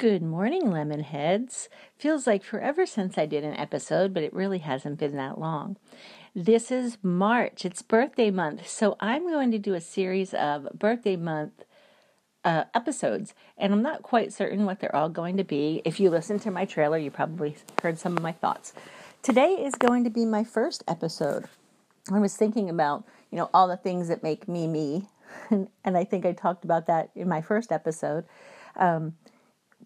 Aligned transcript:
Good 0.00 0.22
morning, 0.22 0.62
Lemonheads. 0.62 1.68
Feels 1.98 2.26
like 2.26 2.42
forever 2.42 2.86
since 2.86 3.18
I 3.18 3.26
did 3.26 3.44
an 3.44 3.52
episode, 3.58 4.14
but 4.14 4.22
it 4.22 4.32
really 4.32 4.60
hasn't 4.60 4.98
been 4.98 5.14
that 5.16 5.38
long. 5.38 5.76
This 6.34 6.70
is 6.70 6.96
March, 7.02 7.66
it's 7.66 7.82
birthday 7.82 8.30
month, 8.30 8.66
so 8.66 8.96
I'm 8.98 9.28
going 9.28 9.50
to 9.50 9.58
do 9.58 9.74
a 9.74 9.80
series 9.82 10.32
of 10.32 10.68
birthday 10.72 11.16
month 11.16 11.64
uh, 12.46 12.64
episodes, 12.74 13.34
and 13.58 13.74
I'm 13.74 13.82
not 13.82 14.02
quite 14.02 14.32
certain 14.32 14.64
what 14.64 14.80
they're 14.80 14.96
all 14.96 15.10
going 15.10 15.36
to 15.36 15.44
be. 15.44 15.82
If 15.84 16.00
you 16.00 16.08
listen 16.08 16.38
to 16.38 16.50
my 16.50 16.64
trailer, 16.64 16.96
you 16.96 17.10
probably 17.10 17.56
heard 17.82 17.98
some 17.98 18.16
of 18.16 18.22
my 18.22 18.32
thoughts. 18.32 18.72
Today 19.20 19.50
is 19.52 19.74
going 19.74 20.04
to 20.04 20.10
be 20.10 20.24
my 20.24 20.44
first 20.44 20.82
episode. 20.88 21.44
I 22.10 22.20
was 22.20 22.34
thinking 22.34 22.70
about, 22.70 23.04
you 23.30 23.36
know, 23.36 23.50
all 23.52 23.68
the 23.68 23.76
things 23.76 24.08
that 24.08 24.22
make 24.22 24.48
me 24.48 24.66
me, 24.66 25.08
and, 25.50 25.68
and 25.84 25.98
I 25.98 26.04
think 26.04 26.24
I 26.24 26.32
talked 26.32 26.64
about 26.64 26.86
that 26.86 27.10
in 27.14 27.28
my 27.28 27.42
first 27.42 27.70
episode. 27.70 28.24
Um, 28.76 29.12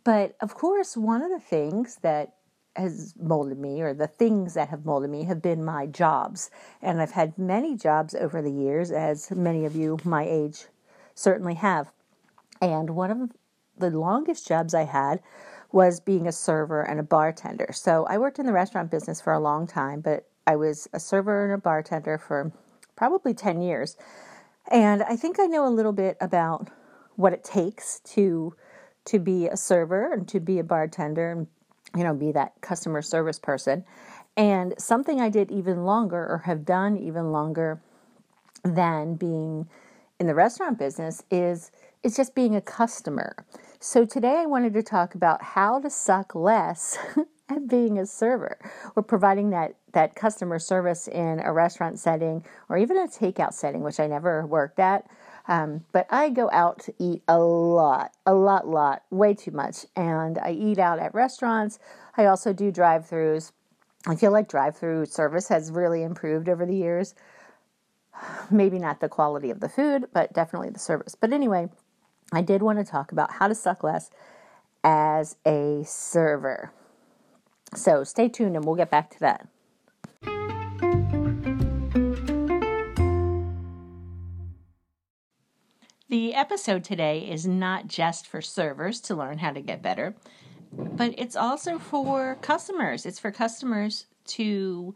but 0.05 0.37
of 0.41 0.55
course, 0.55 0.97
one 0.97 1.23
of 1.23 1.31
the 1.31 1.41
things 1.41 1.97
that 2.03 2.35
has 2.77 3.15
molded 3.19 3.59
me, 3.59 3.81
or 3.81 3.95
the 3.95 4.07
things 4.07 4.55
that 4.55 4.69
have 4.69 4.85
molded 4.85 5.11
me, 5.11 5.25
have 5.25 5.41
been 5.41 5.65
my 5.65 5.87
jobs. 5.87 6.51
And 6.83 7.01
I've 7.01 7.13
had 7.13 7.39
many 7.39 7.77
jobs 7.77 8.15
over 8.15 8.43
the 8.43 8.51
years, 8.51 8.91
as 8.91 9.31
many 9.31 9.65
of 9.65 9.77
you 9.77 9.99
my 10.05 10.25
age 10.25 10.67
certainly 11.15 11.55
have. 11.55 11.93
And 12.61 12.91
one 12.91 13.11
of 13.11 13.31
the 13.79 13.91
longest 13.91 14.47
jobs 14.47 14.75
I 14.75 14.85
had 14.85 15.21
was 15.73 16.01
being 16.01 16.27
a 16.27 16.33
server 16.33 16.83
and 16.83 17.01
a 17.01 17.05
bartender. 17.05 17.71
So 17.73 18.07
I 18.07 18.19
worked 18.19 18.39
in 18.39 18.47
the 18.47 18.53
restaurant 18.53 18.91
business 18.91 19.21
for 19.21 19.33
a 19.33 19.41
long 19.41 19.67
time, 19.67 20.01
but 20.01 20.27
I 20.47 20.57
was 20.57 20.89
a 20.93 21.01
server 21.01 21.45
and 21.45 21.55
a 21.55 21.59
bartender 21.59 22.19
for 22.19 22.53
probably 22.97 23.35
10 23.35 23.61
years. 23.61 23.97
And 24.71 25.03
I 25.03 25.17
think 25.17 25.39
I 25.41 25.47
know 25.47 25.67
a 25.67 25.69
little 25.69 25.93
bit 25.93 26.17
about 26.21 26.71
what 27.17 27.33
it 27.33 27.45
takes 27.45 28.01
to 28.01 28.55
to 29.07 29.19
be 29.19 29.49
a 29.49 29.57
server 29.57 30.13
and 30.13 30.27
to 30.29 30.41
be 30.41 30.59
a 30.59 30.65
bartender 30.65 31.31
and 31.31 31.47
you 31.97 32.03
know 32.03 32.15
be 32.15 32.33
that 32.33 32.53
customer 32.61 33.03
service 33.03 33.39
person. 33.39 33.85
And 34.37 34.75
something 34.79 35.21
i 35.21 35.29
did 35.29 35.51
even 35.51 35.85
longer 35.85 36.19
or 36.19 36.43
have 36.45 36.65
done 36.65 36.97
even 36.97 37.33
longer 37.33 37.81
than 38.65 39.15
being 39.15 39.69
in 40.19 40.27
the 40.27 40.35
restaurant 40.35 40.79
business 40.79 41.23
is 41.31 41.71
is 42.03 42.17
just 42.17 42.35
being 42.35 42.57
a 42.57 42.61
customer. 42.61 43.37
So 43.81 44.05
today 44.05 44.39
i 44.39 44.47
wanted 44.47 44.75
to 44.75 44.83
talk 44.83 45.15
about 45.15 45.43
how 45.43 45.81
to 45.81 45.91
suck 45.91 46.35
less 46.35 46.99
at 47.49 47.69
being 47.69 47.99
a 47.99 48.07
server. 48.07 48.59
Or 48.97 49.03
providing 49.03 49.51
that 49.51 49.77
that 49.93 50.15
customer 50.15 50.59
service 50.59 51.07
in 51.09 51.41
a 51.41 51.53
restaurant 51.53 51.99
setting 51.99 52.45
or 52.69 52.77
even 52.77 52.97
a 52.97 53.07
takeout 53.07 53.53
setting 53.53 53.83
which 53.83 54.01
i 54.01 54.07
never 54.07 54.45
worked 54.47 54.81
at 54.81 55.07
um, 55.47 55.85
but 55.93 56.07
I 56.11 56.31
go 56.31 56.49
out 56.53 56.81
to 56.81 56.95
eat 56.99 57.23
a 57.29 57.39
lot, 57.39 58.13
a 58.25 58.35
lot, 58.35 58.67
lot, 58.67 59.03
way 59.11 59.35
too 59.35 59.51
much. 59.51 59.85
And 59.95 60.39
I 60.39 60.53
eat 60.53 60.79
out 60.79 60.99
at 60.99 61.15
restaurants. 61.15 61.79
I 62.17 62.27
also 62.27 62.53
do 62.53 62.71
drive 62.71 63.09
throughs. 63.09 63.53
I 64.07 64.17
feel 64.17 64.33
like 64.33 64.49
drive 64.49 64.77
through 64.77 65.07
service 65.07 65.49
has 65.49 65.71
really 65.71 66.03
improved 66.03 66.49
over 66.49 66.65
the 66.65 66.77
years. 66.77 67.15
Maybe 68.51 68.79
not 68.79 69.01
the 69.01 69.09
quality 69.09 69.51
of 69.51 69.61
the 69.61 69.69
food, 69.69 70.07
but 70.13 70.33
definitely 70.33 70.71
the 70.71 70.79
service. 70.79 71.15
But 71.15 71.33
anyway, 71.33 71.69
I 72.33 72.41
did 72.41 72.63
want 72.63 72.79
to 72.79 72.85
talk 72.85 73.13
about 73.13 73.33
how 73.33 73.49
to 73.49 73.55
suck 73.55 73.85
less 73.85 74.11
as 74.83 75.37
a 75.47 75.83
server. 75.87 76.73
So 77.75 78.05
stay 78.05 78.29
tuned 78.29 78.57
and 78.57 78.65
we'll 78.65 78.77
get 78.77 78.91
back 78.91 79.11
to 79.11 79.21
that. 79.21 79.49
The 86.15 86.33
episode 86.33 86.85
today 86.85 87.29
is 87.29 87.45
not 87.45 87.89
just 87.89 88.29
for 88.29 88.41
servers 88.41 89.01
to 89.01 89.17
learn 89.17 89.39
how 89.39 89.51
to 89.51 89.61
get 89.61 89.83
better, 89.83 90.15
but 90.71 91.13
it's 91.19 91.35
also 91.35 91.77
for 91.81 92.37
customers. 92.41 93.05
It's 93.05 93.19
for 93.19 93.33
customers 93.33 94.07
to 94.27 94.95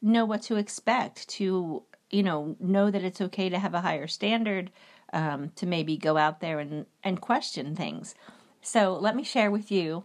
know 0.00 0.24
what 0.24 0.40
to 0.44 0.56
expect, 0.56 1.28
to 1.28 1.82
you 2.08 2.22
know 2.22 2.56
know 2.58 2.90
that 2.90 3.04
it's 3.04 3.20
okay 3.20 3.50
to 3.50 3.58
have 3.58 3.74
a 3.74 3.82
higher 3.82 4.06
standard, 4.06 4.70
um, 5.12 5.50
to 5.56 5.66
maybe 5.66 5.98
go 5.98 6.16
out 6.16 6.40
there 6.40 6.58
and 6.58 6.86
and 7.04 7.20
question 7.20 7.76
things. 7.76 8.14
So 8.62 8.94
let 8.98 9.14
me 9.14 9.24
share 9.24 9.50
with 9.50 9.70
you. 9.70 10.04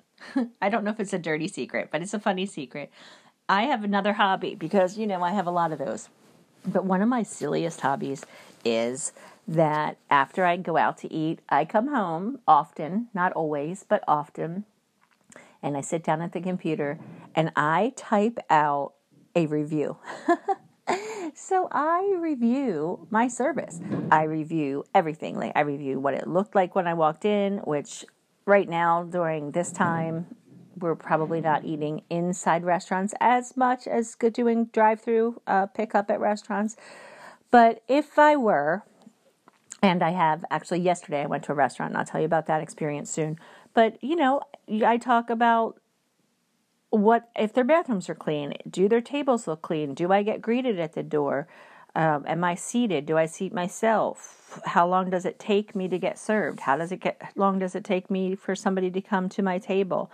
I 0.60 0.68
don't 0.68 0.82
know 0.82 0.90
if 0.90 0.98
it's 0.98 1.12
a 1.12 1.18
dirty 1.20 1.46
secret, 1.46 1.90
but 1.92 2.02
it's 2.02 2.12
a 2.12 2.18
funny 2.18 2.46
secret. 2.46 2.90
I 3.48 3.66
have 3.66 3.84
another 3.84 4.14
hobby 4.14 4.56
because 4.56 4.98
you 4.98 5.06
know 5.06 5.22
I 5.22 5.30
have 5.30 5.46
a 5.46 5.52
lot 5.52 5.70
of 5.70 5.78
those. 5.78 6.08
But 6.66 6.84
one 6.84 7.02
of 7.02 7.08
my 7.08 7.22
silliest 7.22 7.80
hobbies 7.80 8.24
is 8.64 9.12
that 9.46 9.98
after 10.10 10.44
I 10.44 10.56
go 10.56 10.76
out 10.76 10.98
to 10.98 11.12
eat, 11.12 11.40
I 11.48 11.64
come 11.64 11.88
home 11.88 12.40
often, 12.46 13.08
not 13.12 13.32
always, 13.32 13.84
but 13.88 14.04
often, 14.06 14.64
and 15.62 15.76
I 15.76 15.80
sit 15.80 16.02
down 16.02 16.20
at 16.22 16.32
the 16.32 16.40
computer 16.40 16.98
and 17.34 17.52
I 17.54 17.92
type 17.96 18.38
out 18.50 18.94
a 19.34 19.46
review. 19.46 19.96
so 21.34 21.68
I 21.70 22.16
review 22.18 23.06
my 23.10 23.28
service. 23.28 23.80
I 24.10 24.24
review 24.24 24.84
everything. 24.94 25.36
Like 25.36 25.52
I 25.54 25.60
review 25.60 26.00
what 26.00 26.14
it 26.14 26.26
looked 26.26 26.54
like 26.54 26.74
when 26.74 26.86
I 26.86 26.94
walked 26.94 27.24
in, 27.24 27.58
which 27.58 28.04
right 28.44 28.68
now 28.68 29.04
during 29.04 29.52
this 29.52 29.70
time 29.72 30.26
we're 30.78 30.96
probably 30.96 31.40
not 31.40 31.64
eating 31.64 32.02
inside 32.10 32.64
restaurants 32.64 33.14
as 33.20 33.56
much 33.56 33.86
as 33.86 34.14
good 34.14 34.32
doing 34.32 34.66
drive-through 34.66 35.40
uh, 35.46 35.66
pickup 35.66 36.10
at 36.10 36.18
restaurants. 36.18 36.76
But 37.50 37.82
if 37.86 38.18
I 38.18 38.36
were, 38.36 38.84
and 39.82 40.02
I 40.02 40.10
have 40.10 40.44
actually 40.50 40.80
yesterday 40.80 41.22
I 41.22 41.26
went 41.26 41.42
to 41.44 41.52
a 41.52 41.56
restaurant 41.56 41.90
and 41.90 41.98
I'll 41.98 42.06
tell 42.06 42.20
you 42.20 42.26
about 42.26 42.46
that 42.46 42.62
experience 42.62 43.10
soon. 43.10 43.38
But 43.74 44.02
you 44.02 44.16
know, 44.16 44.40
I 44.84 44.96
talk 44.96 45.28
about 45.28 45.78
what 46.90 47.28
if 47.36 47.52
their 47.52 47.64
bathrooms 47.64 48.08
are 48.08 48.14
clean? 48.14 48.54
Do 48.68 48.88
their 48.88 49.00
tables 49.00 49.46
look 49.46 49.62
clean? 49.62 49.94
Do 49.94 50.12
I 50.12 50.22
get 50.22 50.40
greeted 50.40 50.78
at 50.78 50.92
the 50.92 51.02
door? 51.02 51.48
Um, 51.94 52.24
am 52.26 52.44
I 52.44 52.54
seated? 52.54 53.06
Do 53.06 53.18
I 53.18 53.26
seat 53.26 53.52
myself? 53.52 54.60
How 54.66 54.86
long 54.86 55.10
does 55.10 55.24
it 55.24 55.38
take 55.38 55.74
me 55.74 55.88
to 55.88 55.98
get 55.98 56.18
served? 56.18 56.60
How 56.60 56.76
does 56.76 56.92
it 56.92 57.00
get 57.00 57.20
long 57.34 57.58
does 57.58 57.74
it 57.74 57.84
take 57.84 58.10
me 58.10 58.36
for 58.36 58.54
somebody 58.54 58.90
to 58.90 59.00
come 59.00 59.28
to 59.30 59.42
my 59.42 59.58
table? 59.58 60.10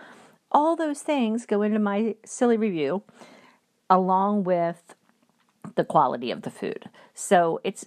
All 0.51 0.75
those 0.75 1.01
things 1.01 1.45
go 1.45 1.61
into 1.61 1.79
my 1.79 2.15
silly 2.25 2.57
review 2.57 3.03
along 3.89 4.45
with 4.45 4.95
the 5.75 5.83
quality 5.83 6.31
of 6.31 6.41
the 6.41 6.49
food. 6.49 6.89
So 7.13 7.59
it's 7.63 7.85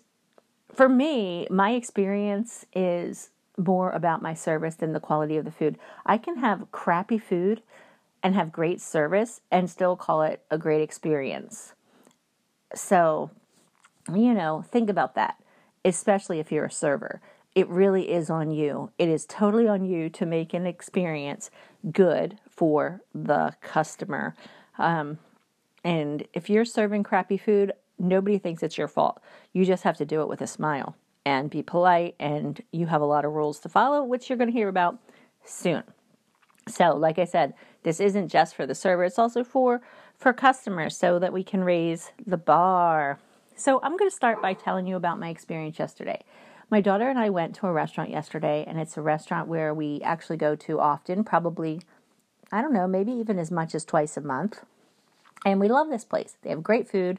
for 0.74 0.88
me, 0.88 1.46
my 1.50 1.72
experience 1.72 2.64
is 2.74 3.30
more 3.58 3.90
about 3.90 4.22
my 4.22 4.34
service 4.34 4.76
than 4.76 4.92
the 4.92 5.00
quality 5.00 5.36
of 5.36 5.44
the 5.44 5.50
food. 5.50 5.78
I 6.06 6.18
can 6.18 6.38
have 6.38 6.70
crappy 6.72 7.18
food 7.18 7.62
and 8.22 8.34
have 8.34 8.52
great 8.52 8.80
service 8.80 9.40
and 9.50 9.68
still 9.68 9.96
call 9.96 10.22
it 10.22 10.42
a 10.50 10.56
great 10.56 10.82
experience. 10.82 11.74
So, 12.74 13.30
you 14.08 14.32
know, 14.32 14.64
think 14.70 14.88
about 14.88 15.14
that, 15.16 15.42
especially 15.84 16.38
if 16.40 16.50
you're 16.50 16.66
a 16.66 16.70
server. 16.70 17.20
It 17.54 17.68
really 17.68 18.10
is 18.10 18.30
on 18.30 18.50
you. 18.50 18.90
It 18.98 19.08
is 19.08 19.26
totally 19.26 19.68
on 19.68 19.84
you 19.84 20.08
to 20.10 20.24
make 20.24 20.54
an 20.54 20.66
experience 20.66 21.50
good 21.90 22.38
for 22.48 23.02
the 23.14 23.54
customer. 23.60 24.34
Um, 24.78 25.18
and 25.84 26.26
if 26.32 26.48
you're 26.48 26.64
serving 26.64 27.02
crappy 27.02 27.36
food, 27.36 27.72
nobody 28.02 28.38
thinks 28.38 28.62
it's 28.62 28.76
your 28.76 28.88
fault. 28.88 29.22
You 29.52 29.64
just 29.64 29.84
have 29.84 29.96
to 29.98 30.04
do 30.04 30.20
it 30.20 30.28
with 30.28 30.40
a 30.42 30.46
smile 30.46 30.96
and 31.24 31.48
be 31.48 31.62
polite, 31.62 32.16
and 32.18 32.60
you 32.72 32.86
have 32.86 33.00
a 33.00 33.06
lot 33.06 33.24
of 33.24 33.32
rules 33.32 33.60
to 33.60 33.68
follow, 33.68 34.02
which 34.02 34.28
you're 34.28 34.38
going 34.38 34.50
to 34.50 34.56
hear 34.56 34.68
about 34.68 34.98
soon. 35.44 35.84
So, 36.68 36.96
like 36.96 37.18
I 37.18 37.24
said, 37.24 37.54
this 37.82 38.00
isn't 38.00 38.28
just 38.28 38.54
for 38.54 38.66
the 38.66 38.74
server, 38.74 39.04
it's 39.04 39.18
also 39.18 39.44
for 39.44 39.80
for 40.16 40.32
customers 40.32 40.96
so 40.96 41.18
that 41.18 41.32
we 41.32 41.42
can 41.42 41.64
raise 41.64 42.12
the 42.24 42.36
bar. 42.36 43.18
So, 43.56 43.80
I'm 43.82 43.96
going 43.96 44.10
to 44.10 44.16
start 44.16 44.42
by 44.42 44.54
telling 44.54 44.86
you 44.86 44.96
about 44.96 45.19
my 45.19 45.28
experience 45.28 45.78
yesterday. 45.78 46.22
My 46.70 46.80
daughter 46.80 47.08
and 47.08 47.19
I 47.19 47.30
went 47.30 47.54
to 47.56 47.66
a 47.66 47.72
restaurant 47.72 48.10
yesterday, 48.10 48.64
and 48.66 48.80
it's 48.80 48.96
a 48.96 49.02
restaurant 49.02 49.46
where 49.48 49.74
we 49.74 50.00
actually 50.02 50.38
go 50.38 50.56
to 50.56 50.80
often, 50.80 51.22
probably, 51.22 51.82
I 52.50 52.62
don't 52.62 52.72
know, 52.72 52.87
maybe 52.87 53.12
even 53.12 53.38
as 53.38 53.50
much 53.50 53.75
as 53.75 53.84
twice 53.84 54.16
a 54.16 54.22
month. 54.22 54.60
And 55.44 55.60
we 55.60 55.69
love 55.69 55.90
this 55.90 56.04
place. 56.04 56.37
They 56.43 56.50
have 56.50 56.62
great 56.62 56.88
food 56.88 57.19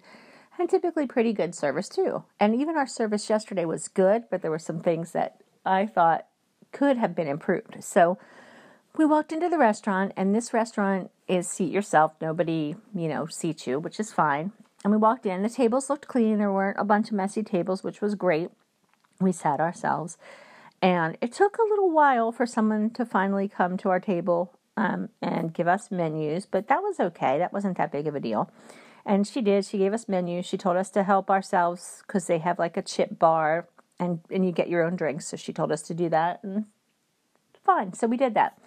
and 0.59 0.69
typically 0.69 1.07
pretty 1.07 1.33
good 1.33 1.55
service 1.55 1.89
too. 1.89 2.23
And 2.39 2.55
even 2.55 2.77
our 2.77 2.88
service 2.88 3.29
yesterday 3.29 3.65
was 3.65 3.88
good, 3.88 4.23
but 4.29 4.41
there 4.41 4.51
were 4.51 4.59
some 4.59 4.79
things 4.79 5.11
that 5.11 5.41
I 5.65 5.85
thought 5.85 6.27
could 6.71 6.97
have 6.97 7.15
been 7.15 7.27
improved. 7.27 7.83
So 7.83 8.17
we 8.95 9.05
walked 9.05 9.31
into 9.31 9.50
the 9.50 9.57
restaurant, 9.57 10.11
and 10.15 10.35
this 10.35 10.53
restaurant 10.53 11.09
is 11.27 11.47
seat 11.47 11.71
yourself. 11.71 12.13
Nobody, 12.21 12.75
you 12.94 13.07
know, 13.07 13.25
seats 13.25 13.65
you, 13.65 13.79
which 13.79 14.00
is 14.00 14.11
fine. 14.11 14.51
And 14.83 14.91
we 14.91 14.97
walked 14.97 15.25
in. 15.25 15.41
The 15.41 15.50
tables 15.50 15.89
looked 15.89 16.07
clean. 16.07 16.38
There 16.38 16.51
weren't 16.51 16.79
a 16.79 16.83
bunch 16.83 17.07
of 17.07 17.13
messy 17.13 17.41
tables, 17.41 17.83
which 17.83 18.01
was 18.01 18.15
great. 18.15 18.49
We 19.19 19.31
sat 19.31 19.59
ourselves. 19.59 20.17
And 20.81 21.17
it 21.21 21.31
took 21.31 21.57
a 21.57 21.63
little 21.63 21.89
while 21.89 22.31
for 22.31 22.45
someone 22.45 22.89
to 22.91 23.06
finally 23.06 23.47
come 23.47 23.77
to 23.77 23.89
our 23.89 24.01
table 24.01 24.53
um, 24.75 25.09
and 25.21 25.53
give 25.53 25.67
us 25.67 25.91
menus, 25.91 26.45
but 26.45 26.67
that 26.67 26.81
was 26.81 26.99
okay. 26.99 27.38
That 27.38 27.53
wasn't 27.53 27.77
that 27.77 27.91
big 27.91 28.07
of 28.07 28.15
a 28.15 28.19
deal. 28.19 28.51
And 29.05 29.27
she 29.27 29.41
did. 29.41 29.65
She 29.65 29.77
gave 29.77 29.94
us 29.94 30.07
menus. 30.07 30.45
She 30.45 30.57
told 30.57 30.77
us 30.77 30.89
to 30.91 31.03
help 31.03 31.29
ourselves 31.29 32.03
because 32.07 32.27
they 32.27 32.38
have 32.39 32.57
like 32.57 32.77
a 32.77 32.81
chip 32.81 33.19
bar 33.19 33.67
and, 34.00 34.21
and 34.31 34.45
you 34.45 34.51
get 34.51 34.69
your 34.69 34.83
own 34.83 34.95
drinks. 34.95 35.27
So 35.27 35.38
she 35.38 35.51
told 35.51 35.71
us 35.71 35.81
to 35.83 35.94
do 35.94 36.09
that. 36.09 36.41
And 36.44 36.65
fine. 37.65 37.94
So 37.94 38.07
we 38.07 38.17
did 38.17 38.33
that. 38.35 38.57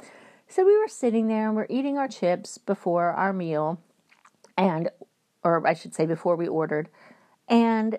So 0.48 0.64
we 0.64 0.78
were 0.78 0.88
sitting 0.88 1.28
there 1.28 1.48
and 1.48 1.56
we're 1.56 1.66
eating 1.68 1.98
our 1.98 2.08
chips 2.08 2.58
before 2.58 3.12
our 3.12 3.32
meal, 3.32 3.80
and, 4.56 4.90
or 5.42 5.66
I 5.66 5.74
should 5.74 5.94
say, 5.94 6.06
before 6.06 6.36
we 6.36 6.46
ordered. 6.46 6.88
And 7.48 7.98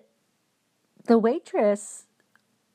the 1.06 1.18
waitress 1.18 2.06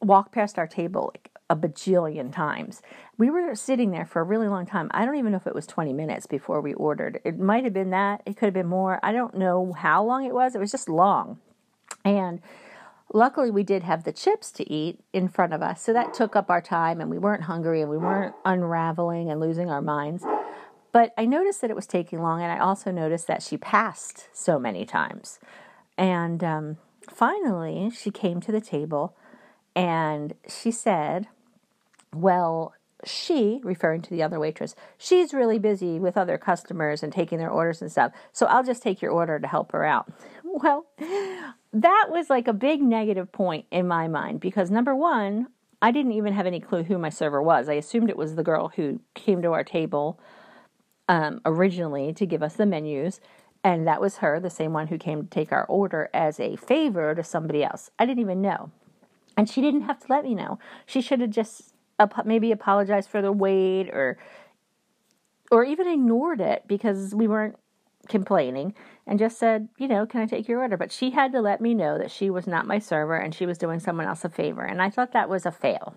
walked 0.00 0.32
past 0.32 0.58
our 0.58 0.66
table 0.66 1.10
like 1.14 1.30
a 1.52 1.56
bajillion 1.56 2.32
times. 2.32 2.80
We 3.18 3.28
were 3.28 3.54
sitting 3.54 3.90
there 3.90 4.06
for 4.06 4.22
a 4.22 4.24
really 4.24 4.48
long 4.48 4.64
time. 4.64 4.90
I 4.92 5.04
don't 5.04 5.16
even 5.16 5.32
know 5.32 5.36
if 5.36 5.46
it 5.46 5.54
was 5.54 5.66
20 5.66 5.92
minutes 5.92 6.26
before 6.26 6.62
we 6.62 6.72
ordered. 6.72 7.20
It 7.24 7.38
might 7.38 7.64
have 7.64 7.74
been 7.74 7.90
that. 7.90 8.22
It 8.24 8.38
could 8.38 8.46
have 8.46 8.54
been 8.54 8.66
more. 8.66 8.98
I 9.02 9.12
don't 9.12 9.36
know 9.36 9.74
how 9.74 10.02
long 10.02 10.24
it 10.24 10.32
was. 10.32 10.54
It 10.54 10.60
was 10.60 10.70
just 10.70 10.88
long. 10.88 11.38
And 12.06 12.40
luckily, 13.12 13.50
we 13.50 13.64
did 13.64 13.82
have 13.82 14.04
the 14.04 14.12
chips 14.12 14.50
to 14.52 14.72
eat 14.72 15.00
in 15.12 15.28
front 15.28 15.52
of 15.52 15.60
us. 15.60 15.82
So 15.82 15.92
that 15.92 16.14
took 16.14 16.34
up 16.34 16.48
our 16.48 16.62
time, 16.62 17.02
and 17.02 17.10
we 17.10 17.18
weren't 17.18 17.42
hungry 17.42 17.82
and 17.82 17.90
we 17.90 17.98
weren't 17.98 18.34
unraveling 18.46 19.30
and 19.30 19.38
losing 19.38 19.70
our 19.70 19.82
minds. 19.82 20.24
But 20.90 21.12
I 21.18 21.26
noticed 21.26 21.60
that 21.60 21.68
it 21.70 21.76
was 21.76 21.86
taking 21.86 22.22
long, 22.22 22.42
and 22.42 22.50
I 22.50 22.58
also 22.58 22.90
noticed 22.90 23.26
that 23.26 23.42
she 23.42 23.58
passed 23.58 24.28
so 24.32 24.58
many 24.58 24.86
times. 24.86 25.38
And 25.98 26.42
um, 26.42 26.78
finally, 27.10 27.90
she 27.90 28.10
came 28.10 28.40
to 28.40 28.52
the 28.52 28.60
table 28.62 29.14
and 29.74 30.34
she 30.48 30.70
said, 30.70 31.28
Well, 32.14 32.74
she, 33.04 33.60
referring 33.64 34.02
to 34.02 34.10
the 34.10 34.22
other 34.22 34.38
waitress, 34.38 34.74
she's 34.96 35.34
really 35.34 35.58
busy 35.58 35.98
with 35.98 36.16
other 36.16 36.38
customers 36.38 37.02
and 37.02 37.12
taking 37.12 37.38
their 37.38 37.50
orders 37.50 37.82
and 37.82 37.90
stuff. 37.90 38.12
So 38.32 38.46
I'll 38.46 38.62
just 38.62 38.82
take 38.82 39.02
your 39.02 39.10
order 39.10 39.38
to 39.38 39.46
help 39.46 39.72
her 39.72 39.84
out. 39.84 40.12
Well, 40.54 40.84
that 41.72 42.08
was 42.10 42.28
like 42.28 42.46
a 42.46 42.52
big 42.52 42.82
negative 42.82 43.32
point 43.32 43.64
in 43.70 43.88
my 43.88 44.06
mind 44.06 44.40
because 44.40 44.70
number 44.70 44.94
one, 44.94 45.46
I 45.80 45.90
didn't 45.92 46.12
even 46.12 46.34
have 46.34 46.46
any 46.46 46.60
clue 46.60 46.82
who 46.82 46.98
my 46.98 47.08
server 47.08 47.42
was. 47.42 47.70
I 47.70 47.74
assumed 47.74 48.10
it 48.10 48.18
was 48.18 48.34
the 48.34 48.42
girl 48.42 48.70
who 48.76 49.00
came 49.14 49.40
to 49.40 49.52
our 49.52 49.64
table 49.64 50.20
um, 51.08 51.40
originally 51.46 52.12
to 52.12 52.26
give 52.26 52.42
us 52.42 52.56
the 52.56 52.66
menus. 52.66 53.18
And 53.64 53.86
that 53.86 54.00
was 54.00 54.18
her, 54.18 54.40
the 54.40 54.50
same 54.50 54.74
one 54.74 54.88
who 54.88 54.98
came 54.98 55.22
to 55.22 55.28
take 55.28 55.52
our 55.52 55.64
order 55.64 56.10
as 56.12 56.38
a 56.38 56.56
favor 56.56 57.14
to 57.14 57.24
somebody 57.24 57.64
else. 57.64 57.90
I 57.98 58.04
didn't 58.04 58.20
even 58.20 58.42
know. 58.42 58.70
And 59.36 59.48
she 59.48 59.62
didn't 59.62 59.82
have 59.82 60.00
to 60.00 60.06
let 60.12 60.24
me 60.24 60.34
know. 60.34 60.58
She 60.84 61.00
should 61.00 61.20
have 61.20 61.30
just 61.30 61.71
maybe 62.24 62.52
apologized 62.52 63.08
for 63.08 63.22
the 63.22 63.32
wait 63.32 63.88
or 63.90 64.18
or 65.50 65.64
even 65.64 65.86
ignored 65.86 66.40
it 66.40 66.64
because 66.66 67.14
we 67.14 67.28
weren't 67.28 67.56
complaining 68.08 68.74
and 69.06 69.18
just 69.18 69.38
said, 69.38 69.68
you 69.76 69.86
know, 69.86 70.06
can 70.06 70.20
I 70.20 70.26
take 70.26 70.48
your 70.48 70.60
order? 70.60 70.76
But 70.76 70.90
she 70.90 71.10
had 71.10 71.32
to 71.32 71.40
let 71.40 71.60
me 71.60 71.74
know 71.74 71.98
that 71.98 72.10
she 72.10 72.30
was 72.30 72.46
not 72.46 72.66
my 72.66 72.78
server 72.78 73.16
and 73.16 73.34
she 73.34 73.46
was 73.46 73.58
doing 73.58 73.78
someone 73.78 74.06
else 74.06 74.24
a 74.24 74.28
favor. 74.28 74.62
And 74.62 74.80
I 74.80 74.90
thought 74.90 75.12
that 75.12 75.28
was 75.28 75.44
a 75.44 75.52
fail. 75.52 75.94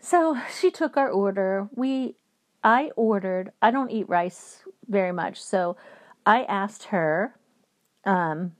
So 0.00 0.38
she 0.60 0.70
took 0.70 0.96
our 0.96 1.08
order. 1.08 1.68
We 1.74 2.16
I 2.62 2.90
ordered, 2.96 3.52
I 3.60 3.70
don't 3.70 3.90
eat 3.90 4.08
rice 4.08 4.62
very 4.88 5.12
much, 5.12 5.42
so 5.42 5.76
I 6.24 6.44
asked 6.44 6.84
her 6.84 7.34
um, 8.04 8.52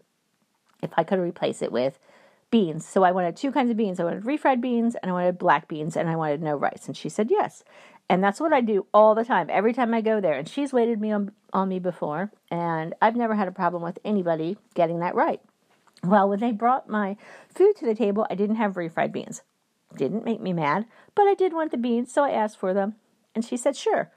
if 0.83 0.91
I 0.97 1.05
could 1.05 1.19
replace 1.19 1.63
it 1.63 1.73
with 1.73 1.99
beans. 2.55 2.87
So 2.87 3.03
I 3.03 3.11
wanted 3.11 3.35
two 3.35 3.51
kinds 3.51 3.73
of 3.73 3.77
beans. 3.77 3.99
I 3.99 4.05
wanted 4.05 4.23
refried 4.23 4.61
beans 4.61 4.95
and 5.03 5.11
I 5.11 5.13
wanted 5.13 5.39
black 5.39 5.67
beans 5.67 5.97
and 5.97 6.09
I 6.09 6.15
wanted 6.15 6.41
no 6.41 6.55
rice. 6.55 6.87
And 6.87 6.97
she 6.97 7.09
said 7.09 7.29
yes. 7.29 7.65
And 8.09 8.23
that's 8.23 8.39
what 8.39 8.53
I 8.53 8.61
do 8.61 8.87
all 8.95 9.17
the 9.17 9.25
time, 9.25 9.49
every 9.51 9.73
time 9.73 9.93
I 9.93 10.01
go 10.01 10.21
there. 10.21 10.35
And 10.35 10.49
she's 10.49 10.73
waited 10.73 11.01
me 11.01 11.11
on, 11.11 11.33
on 11.53 11.69
me 11.69 11.81
before, 11.81 12.31
and 12.53 12.95
I've 13.03 13.17
never 13.17 13.35
had 13.35 13.49
a 13.49 13.53
problem 13.53 13.83
with 13.83 13.99
anybody 14.05 14.57
getting 14.77 15.01
that 15.01 15.17
right. 15.17 15.41
Well, 16.05 16.29
when 16.29 16.39
they 16.39 16.53
brought 16.53 16.89
my 16.89 17.17
food 17.53 17.75
to 17.79 17.87
the 17.87 17.95
table, 17.97 18.25
I 18.31 18.37
didn't 18.37 18.55
have 18.55 18.75
refried 18.75 19.11
beans. 19.11 19.43
Didn't 19.97 20.25
make 20.25 20.41
me 20.41 20.53
mad, 20.53 20.87
but 21.17 21.27
I 21.27 21.35
did 21.35 21.53
want 21.53 21.73
the 21.73 21.77
beans, 21.77 22.13
so 22.13 22.23
I 22.23 22.31
asked 22.31 22.61
for 22.61 22.73
them. 22.73 22.95
And 23.35 23.45
she 23.45 23.57
said, 23.57 23.75
sure. 23.75 24.13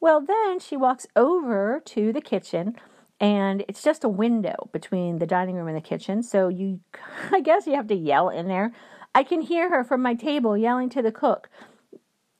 Well, 0.00 0.22
then 0.22 0.60
she 0.60 0.78
walks 0.78 1.06
over 1.14 1.82
to 1.84 2.10
the 2.10 2.22
kitchen 2.22 2.76
and 3.20 3.64
it's 3.68 3.82
just 3.82 4.04
a 4.04 4.08
window 4.08 4.68
between 4.72 5.18
the 5.18 5.26
dining 5.26 5.56
room 5.56 5.68
and 5.68 5.76
the 5.76 5.80
kitchen. 5.80 6.22
So 6.22 6.48
you, 6.48 6.80
I 7.32 7.40
guess 7.40 7.66
you 7.66 7.74
have 7.74 7.88
to 7.88 7.94
yell 7.94 8.28
in 8.28 8.48
there. 8.48 8.72
I 9.14 9.22
can 9.22 9.40
hear 9.40 9.70
her 9.70 9.82
from 9.82 10.02
my 10.02 10.14
table 10.14 10.56
yelling 10.56 10.90
to 10.90 11.02
the 11.02 11.12
cook. 11.12 11.48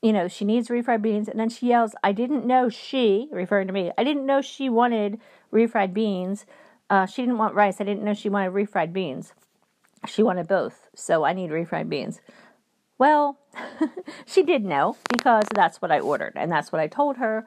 You 0.02 0.12
know, 0.12 0.28
she 0.28 0.44
needs 0.44 0.68
refried 0.68 1.02
beans, 1.02 1.26
and 1.26 1.40
then 1.40 1.48
she 1.48 1.68
yells, 1.68 1.94
I 2.04 2.12
didn't 2.12 2.46
know 2.46 2.68
she, 2.68 3.28
referring 3.32 3.66
to 3.66 3.72
me, 3.72 3.90
I 3.96 4.04
didn't 4.04 4.26
know 4.26 4.42
she 4.42 4.68
wanted 4.68 5.18
refried 5.52 5.94
beans. 5.94 6.44
Uh, 6.90 7.06
she 7.06 7.22
didn't 7.22 7.38
want 7.38 7.54
rice. 7.54 7.80
I 7.80 7.84
didn't 7.84 8.04
know 8.04 8.14
she 8.14 8.28
wanted 8.28 8.52
refried 8.52 8.92
beans. 8.92 9.32
She 10.06 10.22
wanted 10.22 10.46
both, 10.46 10.86
so 10.94 11.24
I 11.24 11.32
need 11.32 11.50
refried 11.50 11.88
beans. 11.88 12.20
Well, 12.98 13.38
she 14.26 14.42
did 14.42 14.64
know 14.64 14.96
because 15.10 15.46
that's 15.54 15.82
what 15.82 15.90
I 15.90 16.00
ordered 16.00 16.32
and 16.36 16.50
that's 16.50 16.72
what 16.72 16.80
I 16.80 16.86
told 16.86 17.16
her. 17.16 17.46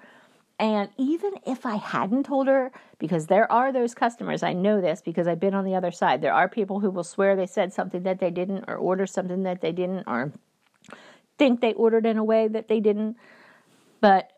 And 0.59 0.89
even 0.97 1.35
if 1.47 1.65
I 1.65 1.75
hadn't 1.75 2.25
told 2.25 2.47
her, 2.47 2.71
because 2.97 3.27
there 3.27 3.49
are 3.49 3.71
those 3.71 3.95
customers, 3.95 4.43
I 4.43 4.51
know 4.51 4.81
this 4.81 5.01
because 5.01 5.25
I've 5.25 5.39
been 5.39 5.53
on 5.53 5.63
the 5.63 5.73
other 5.73 5.91
side. 5.91 6.21
There 6.21 6.33
are 6.33 6.49
people 6.49 6.81
who 6.81 6.91
will 6.91 7.05
swear 7.05 7.37
they 7.37 7.45
said 7.45 7.71
something 7.71 8.03
that 8.03 8.19
they 8.19 8.29
didn't, 8.29 8.65
or 8.67 8.75
order 8.75 9.07
something 9.07 9.43
that 9.43 9.61
they 9.61 9.71
didn't, 9.71 10.03
or 10.05 10.33
think 11.37 11.61
they 11.61 11.73
ordered 11.73 12.05
in 12.05 12.17
a 12.17 12.23
way 12.25 12.49
that 12.49 12.67
they 12.67 12.81
didn't. 12.81 13.15
But 14.01 14.33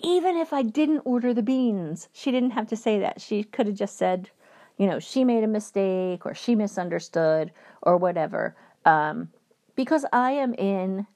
even 0.00 0.36
if 0.36 0.52
I 0.52 0.62
didn't 0.62 1.02
order 1.04 1.32
the 1.32 1.42
beans, 1.42 2.08
she 2.12 2.32
didn't 2.32 2.50
have 2.50 2.66
to 2.68 2.76
say 2.76 2.98
that. 2.98 3.20
She 3.20 3.44
could 3.44 3.68
have 3.68 3.76
just 3.76 3.96
said, 3.96 4.28
you 4.76 4.88
know, 4.88 4.98
she 4.98 5.22
made 5.22 5.44
a 5.44 5.48
mistake 5.48 6.26
or 6.26 6.34
she 6.34 6.56
misunderstood 6.56 7.52
or 7.82 7.96
whatever. 7.96 8.56
Um, 8.84 9.30
because 9.76 10.04
I 10.12 10.32
am 10.32 10.54
in 10.54 11.06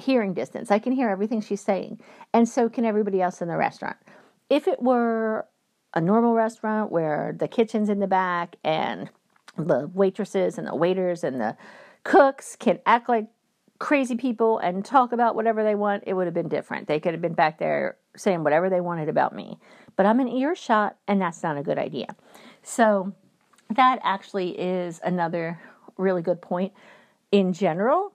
hearing 0.00 0.34
distance. 0.34 0.70
I 0.70 0.78
can 0.78 0.92
hear 0.92 1.08
everything 1.08 1.40
she's 1.40 1.60
saying, 1.60 2.00
and 2.32 2.48
so 2.48 2.68
can 2.68 2.84
everybody 2.84 3.22
else 3.22 3.40
in 3.40 3.48
the 3.48 3.56
restaurant. 3.56 3.96
If 4.48 4.66
it 4.66 4.82
were 4.82 5.46
a 5.94 6.00
normal 6.00 6.34
restaurant 6.34 6.90
where 6.90 7.34
the 7.38 7.48
kitchen's 7.48 7.88
in 7.88 8.00
the 8.00 8.06
back 8.06 8.56
and 8.64 9.10
the 9.56 9.90
waitresses 9.92 10.58
and 10.58 10.66
the 10.66 10.74
waiters 10.74 11.24
and 11.24 11.40
the 11.40 11.56
cooks 12.04 12.56
can 12.56 12.78
act 12.86 13.08
like 13.08 13.26
crazy 13.78 14.14
people 14.14 14.58
and 14.58 14.84
talk 14.84 15.12
about 15.12 15.34
whatever 15.34 15.64
they 15.64 15.74
want, 15.74 16.04
it 16.06 16.14
would 16.14 16.26
have 16.26 16.34
been 16.34 16.48
different. 16.48 16.86
They 16.86 17.00
could 17.00 17.12
have 17.12 17.22
been 17.22 17.34
back 17.34 17.58
there 17.58 17.96
saying 18.16 18.44
whatever 18.44 18.70
they 18.70 18.80
wanted 18.80 19.08
about 19.08 19.34
me. 19.34 19.58
But 19.96 20.06
I'm 20.06 20.20
an 20.20 20.28
earshot, 20.28 20.96
and 21.08 21.20
that's 21.20 21.42
not 21.42 21.56
a 21.56 21.62
good 21.62 21.78
idea. 21.78 22.14
So, 22.62 23.12
that 23.70 24.00
actually 24.02 24.58
is 24.58 25.00
another 25.04 25.60
really 25.96 26.22
good 26.22 26.42
point 26.42 26.72
in 27.30 27.52
general, 27.52 28.12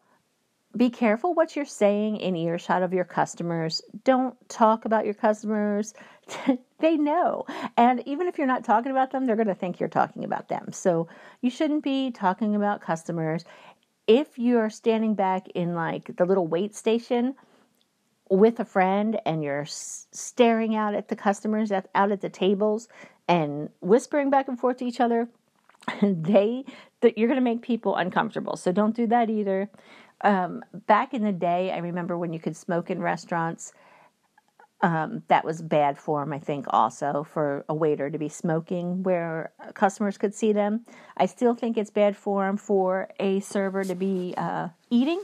be 0.78 0.90
careful 0.90 1.34
what 1.34 1.56
you're 1.56 1.66
saying 1.66 2.18
in 2.18 2.36
earshot 2.36 2.84
of 2.84 2.94
your 2.94 3.06
customers. 3.06 3.82
Don't 4.04 4.36
talk 4.50 4.86
about 4.86 5.06
your 5.06 5.14
customers. 5.14 5.94
they 6.80 6.98
know. 6.98 7.46
And 7.78 8.04
even 8.06 8.28
if 8.28 8.38
you're 8.38 8.48
not 8.48 8.64
talking 8.64 8.92
about 8.92 9.12
them, 9.12 9.26
they're 9.26 9.36
going 9.36 9.48
to 9.48 9.56
think 9.56 9.80
you're 9.80 9.90
talking 9.90 10.24
about 10.24 10.50
them. 10.50 10.72
So 10.72 11.08
you 11.42 11.50
shouldn't 11.50 11.84
be 11.84 12.12
talking 12.12 12.56
about 12.56 12.82
customers. 12.82 13.46
If 14.08 14.38
you're 14.38 14.70
standing 14.70 15.16
back 15.16 15.48
in 15.56 15.76
like 15.76 16.16
the 16.18 16.26
little 16.26 16.48
wait 16.48 16.76
station 16.76 17.36
with 18.30 18.60
a 18.60 18.66
friend 18.66 19.20
and 19.26 19.44
you're 19.44 19.66
staring 19.66 20.76
out 20.76 20.94
at 20.94 21.08
the 21.08 21.16
customers 21.16 21.72
at, 21.72 21.90
out 21.96 22.12
at 22.12 22.22
the 22.22 22.30
tables 22.30 22.88
and 23.28 23.70
whispering 23.82 24.30
back 24.30 24.48
and 24.48 24.60
forth 24.60 24.78
to 24.78 24.86
each 24.86 25.00
other, 25.00 25.30
they 26.02 26.66
that 27.02 27.18
you're 27.18 27.28
going 27.28 27.40
to 27.40 27.44
make 27.44 27.62
people 27.62 27.96
uncomfortable. 27.96 28.58
So 28.58 28.72
don't 28.72 28.96
do 28.96 29.08
that 29.08 29.30
either. 29.30 29.70
Um, 30.26 30.66
back 30.88 31.14
in 31.14 31.24
the 31.24 31.32
day, 31.32 31.72
I 31.72 31.78
remember 31.78 32.18
when 32.18 32.34
you 32.34 32.40
could 32.40 32.58
smoke 32.58 32.90
in 32.90 33.00
restaurants. 33.00 33.74
Um, 34.82 35.22
that 35.28 35.46
was 35.46 35.62
bad 35.62 36.00
form, 36.00 36.34
I 36.34 36.40
think, 36.40 36.66
also 36.70 37.24
for 37.24 37.64
a 37.70 37.76
waiter 37.76 38.10
to 38.10 38.18
be 38.18 38.28
smoking 38.28 39.04
where 39.04 39.52
customers 39.76 40.18
could 40.18 40.34
see 40.34 40.52
them. 40.52 40.84
I 41.16 41.28
still 41.28 41.54
think 41.54 41.78
it's 41.78 41.92
bad 41.92 42.18
form 42.18 42.58
for 42.58 43.10
a 43.20 43.40
server 43.40 43.84
to 43.84 43.94
be 43.94 44.34
uh, 44.36 44.70
eating 44.90 45.22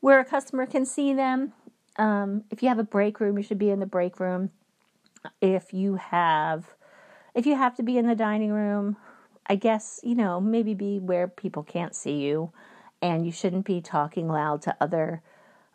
where 0.00 0.20
a 0.20 0.24
customer 0.24 0.66
can 0.66 0.84
see 0.84 1.14
them. 1.14 1.54
Um, 1.96 2.44
if 2.50 2.62
you 2.62 2.68
have 2.68 2.78
a 2.78 2.84
break 2.84 3.20
room, 3.20 3.38
you 3.38 3.42
should 3.42 3.58
be 3.58 3.70
in 3.70 3.80
the 3.80 3.86
break 3.86 4.20
room. 4.20 4.50
If 5.40 5.72
you 5.72 5.96
have, 5.96 6.74
if 7.34 7.46
you 7.46 7.56
have 7.56 7.74
to 7.76 7.82
be 7.82 7.96
in 7.96 8.06
the 8.06 8.14
dining 8.14 8.52
room, 8.52 8.98
I 9.46 9.56
guess, 9.56 9.98
you 10.02 10.14
know, 10.14 10.42
maybe 10.42 10.74
be 10.74 10.98
where 10.98 11.26
people 11.26 11.62
can't 11.62 11.94
see 11.94 12.18
you 12.18 12.52
and 13.02 13.24
you 13.24 13.32
shouldn't 13.32 13.64
be 13.64 13.80
talking 13.80 14.28
loud 14.28 14.62
to 14.62 14.76
other 14.80 15.22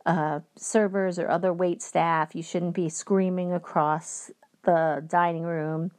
uh, 0.05 0.41
servers 0.55 1.17
or 1.17 1.29
other 1.29 1.51
wait 1.51 1.81
staff. 1.81 2.35
You 2.35 2.43
shouldn't 2.43 2.75
be 2.75 2.89
screaming 2.89 3.53
across 3.53 4.31
the 4.63 5.03
dining 5.07 5.43
room. 5.43 5.91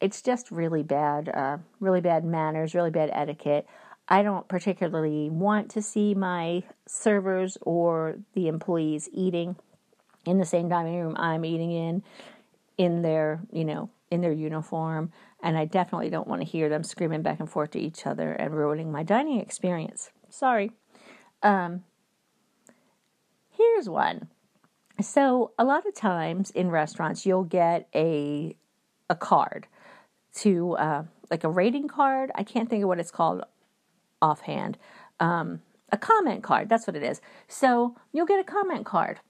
It's 0.00 0.20
just 0.20 0.50
really 0.50 0.82
bad, 0.82 1.28
uh, 1.28 1.58
really 1.80 2.00
bad 2.00 2.24
manners, 2.24 2.74
really 2.74 2.90
bad 2.90 3.10
etiquette. 3.12 3.66
I 4.08 4.22
don't 4.22 4.46
particularly 4.48 5.30
want 5.30 5.70
to 5.70 5.82
see 5.82 6.14
my 6.14 6.62
servers 6.86 7.56
or 7.62 8.18
the 8.34 8.48
employees 8.48 9.08
eating 9.12 9.56
in 10.26 10.38
the 10.38 10.44
same 10.44 10.68
dining 10.68 11.00
room 11.00 11.16
I'm 11.18 11.44
eating 11.44 11.72
in, 11.72 12.02
in 12.76 13.02
their, 13.02 13.40
you 13.52 13.64
know, 13.64 13.88
in 14.10 14.20
their 14.20 14.32
uniform 14.32 15.12
and 15.42 15.58
I 15.58 15.66
definitely 15.66 16.10
don't 16.10 16.26
want 16.26 16.40
to 16.40 16.46
hear 16.46 16.68
them 16.68 16.82
screaming 16.82 17.22
back 17.22 17.38
and 17.38 17.48
forth 17.48 17.72
to 17.72 17.78
each 17.78 18.06
other 18.06 18.32
and 18.32 18.54
ruining 18.54 18.90
my 18.90 19.02
dining 19.02 19.40
experience. 19.40 20.10
Sorry. 20.34 20.72
Um, 21.44 21.84
here's 23.50 23.88
one. 23.88 24.28
So, 25.00 25.52
a 25.58 25.64
lot 25.64 25.86
of 25.86 25.94
times 25.94 26.50
in 26.50 26.70
restaurants, 26.70 27.24
you'll 27.24 27.44
get 27.44 27.88
a 27.94 28.56
a 29.08 29.14
card 29.14 29.68
to 30.36 30.72
uh, 30.72 31.04
like 31.30 31.44
a 31.44 31.48
rating 31.48 31.86
card. 31.86 32.32
I 32.34 32.42
can't 32.42 32.68
think 32.68 32.82
of 32.82 32.88
what 32.88 32.98
it's 32.98 33.12
called 33.12 33.44
offhand. 34.20 34.76
Um, 35.20 35.62
a 35.92 35.96
comment 35.96 36.42
card. 36.42 36.68
That's 36.68 36.86
what 36.86 36.96
it 36.96 37.04
is. 37.04 37.20
So 37.46 37.94
you'll 38.12 38.26
get 38.26 38.40
a 38.40 38.44
comment 38.44 38.84
card 38.86 39.20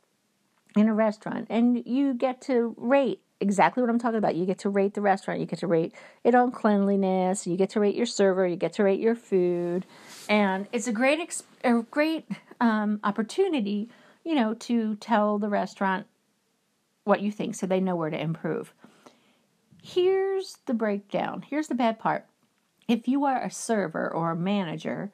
in 0.75 0.89
a 0.89 0.95
restaurant, 0.95 1.49
and 1.51 1.83
you 1.87 2.15
get 2.15 2.41
to 2.43 2.75
rate 2.79 3.21
exactly 3.45 3.83
what 3.83 3.91
I'm 3.91 3.99
talking 3.99 4.19
about. 4.19 4.35
You 4.35 4.47
get 4.47 4.59
to 4.61 4.71
rate 4.71 4.95
the 4.95 5.01
restaurant. 5.01 5.39
You 5.39 5.47
get 5.47 5.61
to 5.61 5.67
rate 5.67 5.95
it 6.25 6.35
on 6.35 6.51
cleanliness. 6.51 7.47
You 7.47 7.57
get 7.57 7.71
to 7.71 7.81
rate 7.81 7.95
your 7.95 8.07
server. 8.07 8.47
You 8.47 8.57
get 8.57 8.73
to 8.75 8.83
rate 8.83 8.99
your 8.99 9.15
food, 9.15 9.87
and 10.29 10.67
it's 10.73 10.89
a 10.89 10.93
great 10.93 11.43
a 11.63 11.83
great 11.91 12.27
um, 12.61 12.99
opportunity, 13.05 13.91
you 14.25 14.35
know, 14.35 14.55
to 14.55 14.97
tell 14.97 15.39
the 15.39 15.49
restaurant 15.49 16.07
what 17.05 17.21
you 17.21 17.31
think, 17.31 17.55
so 17.55 17.67
they 17.67 17.81
know 17.81 17.95
where 17.95 18.11
to 18.11 18.21
improve. 18.21 18.73
Here's 19.83 20.57
the 20.65 20.75
breakdown. 20.75 21.45
Here's 21.47 21.69
the 21.69 21.75
bad 21.75 21.99
part. 21.99 22.27
If 22.89 23.07
you 23.07 23.25
are 23.25 23.43
a 23.43 23.51
server 23.51 24.11
or 24.11 24.31
a 24.31 24.37
manager, 24.37 25.13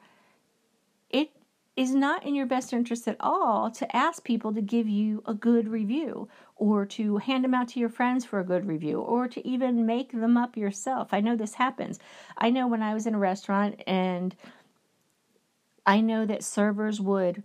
it 1.09 1.31
is 1.75 1.93
not 1.93 2.25
in 2.25 2.35
your 2.35 2.45
best 2.45 2.73
interest 2.73 3.07
at 3.07 3.17
all 3.19 3.71
to 3.71 3.95
ask 3.95 4.23
people 4.23 4.53
to 4.53 4.61
give 4.61 4.87
you 4.87 5.23
a 5.25 5.33
good 5.33 5.67
review 5.67 6.27
or 6.61 6.85
to 6.85 7.17
hand 7.17 7.43
them 7.43 7.55
out 7.55 7.67
to 7.67 7.79
your 7.79 7.89
friends 7.89 8.23
for 8.23 8.39
a 8.39 8.45
good 8.45 8.67
review 8.67 8.99
or 8.99 9.27
to 9.27 9.45
even 9.45 9.83
make 9.83 10.11
them 10.11 10.37
up 10.37 10.55
yourself. 10.55 11.09
I 11.11 11.19
know 11.19 11.35
this 11.35 11.55
happens. 11.55 11.97
I 12.37 12.51
know 12.51 12.67
when 12.67 12.83
I 12.83 12.93
was 12.93 13.07
in 13.07 13.15
a 13.15 13.19
restaurant 13.19 13.81
and 13.87 14.35
I 15.87 16.01
know 16.01 16.23
that 16.27 16.43
servers 16.43 17.01
would 17.01 17.41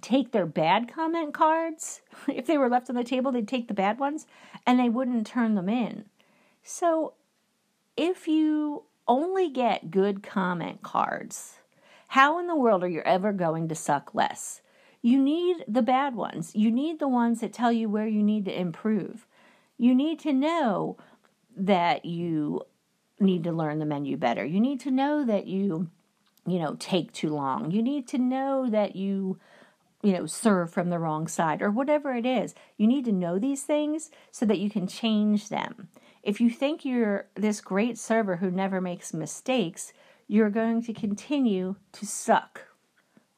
take 0.00 0.32
their 0.32 0.46
bad 0.46 0.90
comment 0.90 1.34
cards. 1.34 2.00
If 2.28 2.46
they 2.46 2.56
were 2.56 2.70
left 2.70 2.88
on 2.88 2.96
the 2.96 3.04
table, 3.04 3.30
they'd 3.30 3.46
take 3.46 3.68
the 3.68 3.74
bad 3.74 3.98
ones 3.98 4.26
and 4.66 4.80
they 4.80 4.88
wouldn't 4.88 5.26
turn 5.26 5.54
them 5.54 5.68
in. 5.68 6.06
So 6.62 7.12
if 7.94 8.26
you 8.26 8.84
only 9.06 9.50
get 9.50 9.90
good 9.90 10.22
comment 10.22 10.82
cards, 10.82 11.58
how 12.08 12.38
in 12.38 12.46
the 12.46 12.56
world 12.56 12.82
are 12.82 12.88
you 12.88 13.02
ever 13.04 13.34
going 13.34 13.68
to 13.68 13.74
suck 13.74 14.14
less? 14.14 14.62
You 15.06 15.22
need 15.22 15.64
the 15.68 15.82
bad 15.82 16.16
ones. 16.16 16.50
You 16.56 16.68
need 16.68 16.98
the 16.98 17.06
ones 17.06 17.38
that 17.38 17.52
tell 17.52 17.70
you 17.70 17.88
where 17.88 18.08
you 18.08 18.24
need 18.24 18.44
to 18.46 18.60
improve. 18.60 19.24
You 19.78 19.94
need 19.94 20.18
to 20.18 20.32
know 20.32 20.96
that 21.56 22.04
you 22.04 22.62
need 23.20 23.44
to 23.44 23.52
learn 23.52 23.78
the 23.78 23.86
menu 23.86 24.16
better. 24.16 24.44
You 24.44 24.58
need 24.58 24.80
to 24.80 24.90
know 24.90 25.24
that 25.24 25.46
you, 25.46 25.90
you 26.44 26.58
know, 26.58 26.74
take 26.80 27.12
too 27.12 27.28
long. 27.28 27.70
You 27.70 27.84
need 27.84 28.08
to 28.08 28.18
know 28.18 28.68
that 28.68 28.96
you, 28.96 29.38
you 30.02 30.12
know, 30.12 30.26
serve 30.26 30.72
from 30.72 30.90
the 30.90 30.98
wrong 30.98 31.28
side 31.28 31.62
or 31.62 31.70
whatever 31.70 32.12
it 32.12 32.26
is. 32.26 32.56
You 32.76 32.88
need 32.88 33.04
to 33.04 33.12
know 33.12 33.38
these 33.38 33.62
things 33.62 34.10
so 34.32 34.44
that 34.46 34.58
you 34.58 34.68
can 34.68 34.88
change 34.88 35.50
them. 35.50 35.86
If 36.24 36.40
you 36.40 36.50
think 36.50 36.84
you're 36.84 37.28
this 37.36 37.60
great 37.60 37.96
server 37.96 38.38
who 38.38 38.50
never 38.50 38.80
makes 38.80 39.14
mistakes, 39.14 39.92
you're 40.26 40.50
going 40.50 40.82
to 40.82 40.92
continue 40.92 41.76
to 41.92 42.04
suck, 42.04 42.62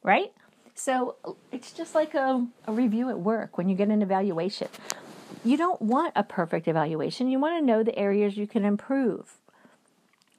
right? 0.02 0.32
So 0.78 1.16
it's 1.50 1.72
just 1.72 1.96
like 1.96 2.14
a, 2.14 2.46
a 2.68 2.72
review 2.72 3.10
at 3.10 3.18
work 3.18 3.58
when 3.58 3.68
you 3.68 3.74
get 3.74 3.88
an 3.88 4.00
evaluation. 4.00 4.68
You 5.44 5.56
don't 5.56 5.82
want 5.82 6.12
a 6.14 6.22
perfect 6.22 6.68
evaluation, 6.68 7.28
you 7.28 7.40
want 7.40 7.60
to 7.60 7.66
know 7.66 7.82
the 7.82 7.98
areas 7.98 8.36
you 8.36 8.46
can 8.46 8.64
improve. 8.64 9.38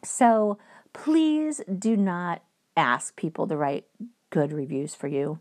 So 0.01 0.58
please 0.93 1.60
do 1.77 1.98
not 1.98 2.41
ask 2.77 3.17
people 3.17 3.48
to 3.48 3.58
write 3.58 3.86
good 4.29 4.53
reviews 4.53 4.96
for 4.96 5.10
you. 5.10 5.39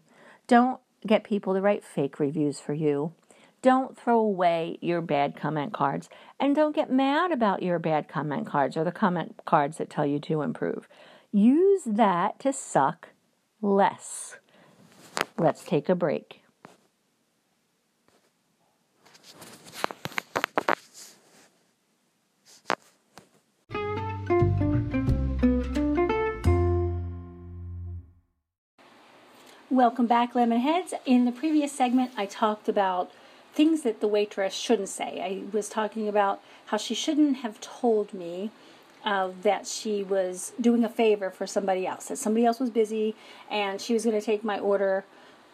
Don't 0.48 0.80
get 1.06 1.22
people 1.22 1.54
to 1.54 1.60
write 1.60 1.84
fake 1.84 2.18
reviews 2.18 2.58
for 2.58 2.74
you. 2.74 3.12
Don't 3.62 3.96
throw 3.96 4.18
away 4.18 4.78
your 4.80 5.00
bad 5.00 5.36
comment 5.36 5.72
cards 5.72 6.08
and 6.40 6.56
don't 6.56 6.74
get 6.74 6.90
mad 6.90 7.30
about 7.30 7.62
your 7.62 7.78
bad 7.78 8.08
comment 8.08 8.48
cards 8.48 8.76
or 8.76 8.82
the 8.82 8.90
comment 8.90 9.36
cards 9.44 9.78
that 9.78 9.90
tell 9.90 10.06
you 10.06 10.18
to 10.18 10.42
improve. 10.42 10.88
Use 11.30 11.82
that 11.86 12.40
to 12.40 12.52
suck 12.52 13.10
less. 13.62 14.38
Let's 15.40 15.62
take 15.62 15.88
a 15.88 15.94
break. 15.94 16.42
Welcome 29.70 30.08
back, 30.08 30.34
Lemonheads. 30.34 30.92
In 31.06 31.24
the 31.24 31.30
previous 31.30 31.70
segment, 31.70 32.10
I 32.16 32.26
talked 32.26 32.68
about 32.68 33.12
things 33.54 33.82
that 33.82 34.00
the 34.00 34.08
waitress 34.08 34.54
shouldn't 34.54 34.88
say. 34.88 35.20
I 35.22 35.54
was 35.54 35.68
talking 35.68 36.08
about 36.08 36.40
how 36.66 36.78
she 36.78 36.94
shouldn't 36.96 37.38
have 37.38 37.60
told 37.60 38.12
me 38.12 38.50
uh, 39.04 39.30
that 39.42 39.68
she 39.68 40.02
was 40.02 40.52
doing 40.60 40.82
a 40.82 40.88
favor 40.88 41.30
for 41.30 41.46
somebody 41.46 41.86
else, 41.86 42.06
that 42.06 42.18
somebody 42.18 42.44
else 42.44 42.58
was 42.58 42.70
busy 42.70 43.14
and 43.48 43.80
she 43.80 43.94
was 43.94 44.04
going 44.04 44.18
to 44.18 44.24
take 44.24 44.42
my 44.42 44.58
order 44.58 45.04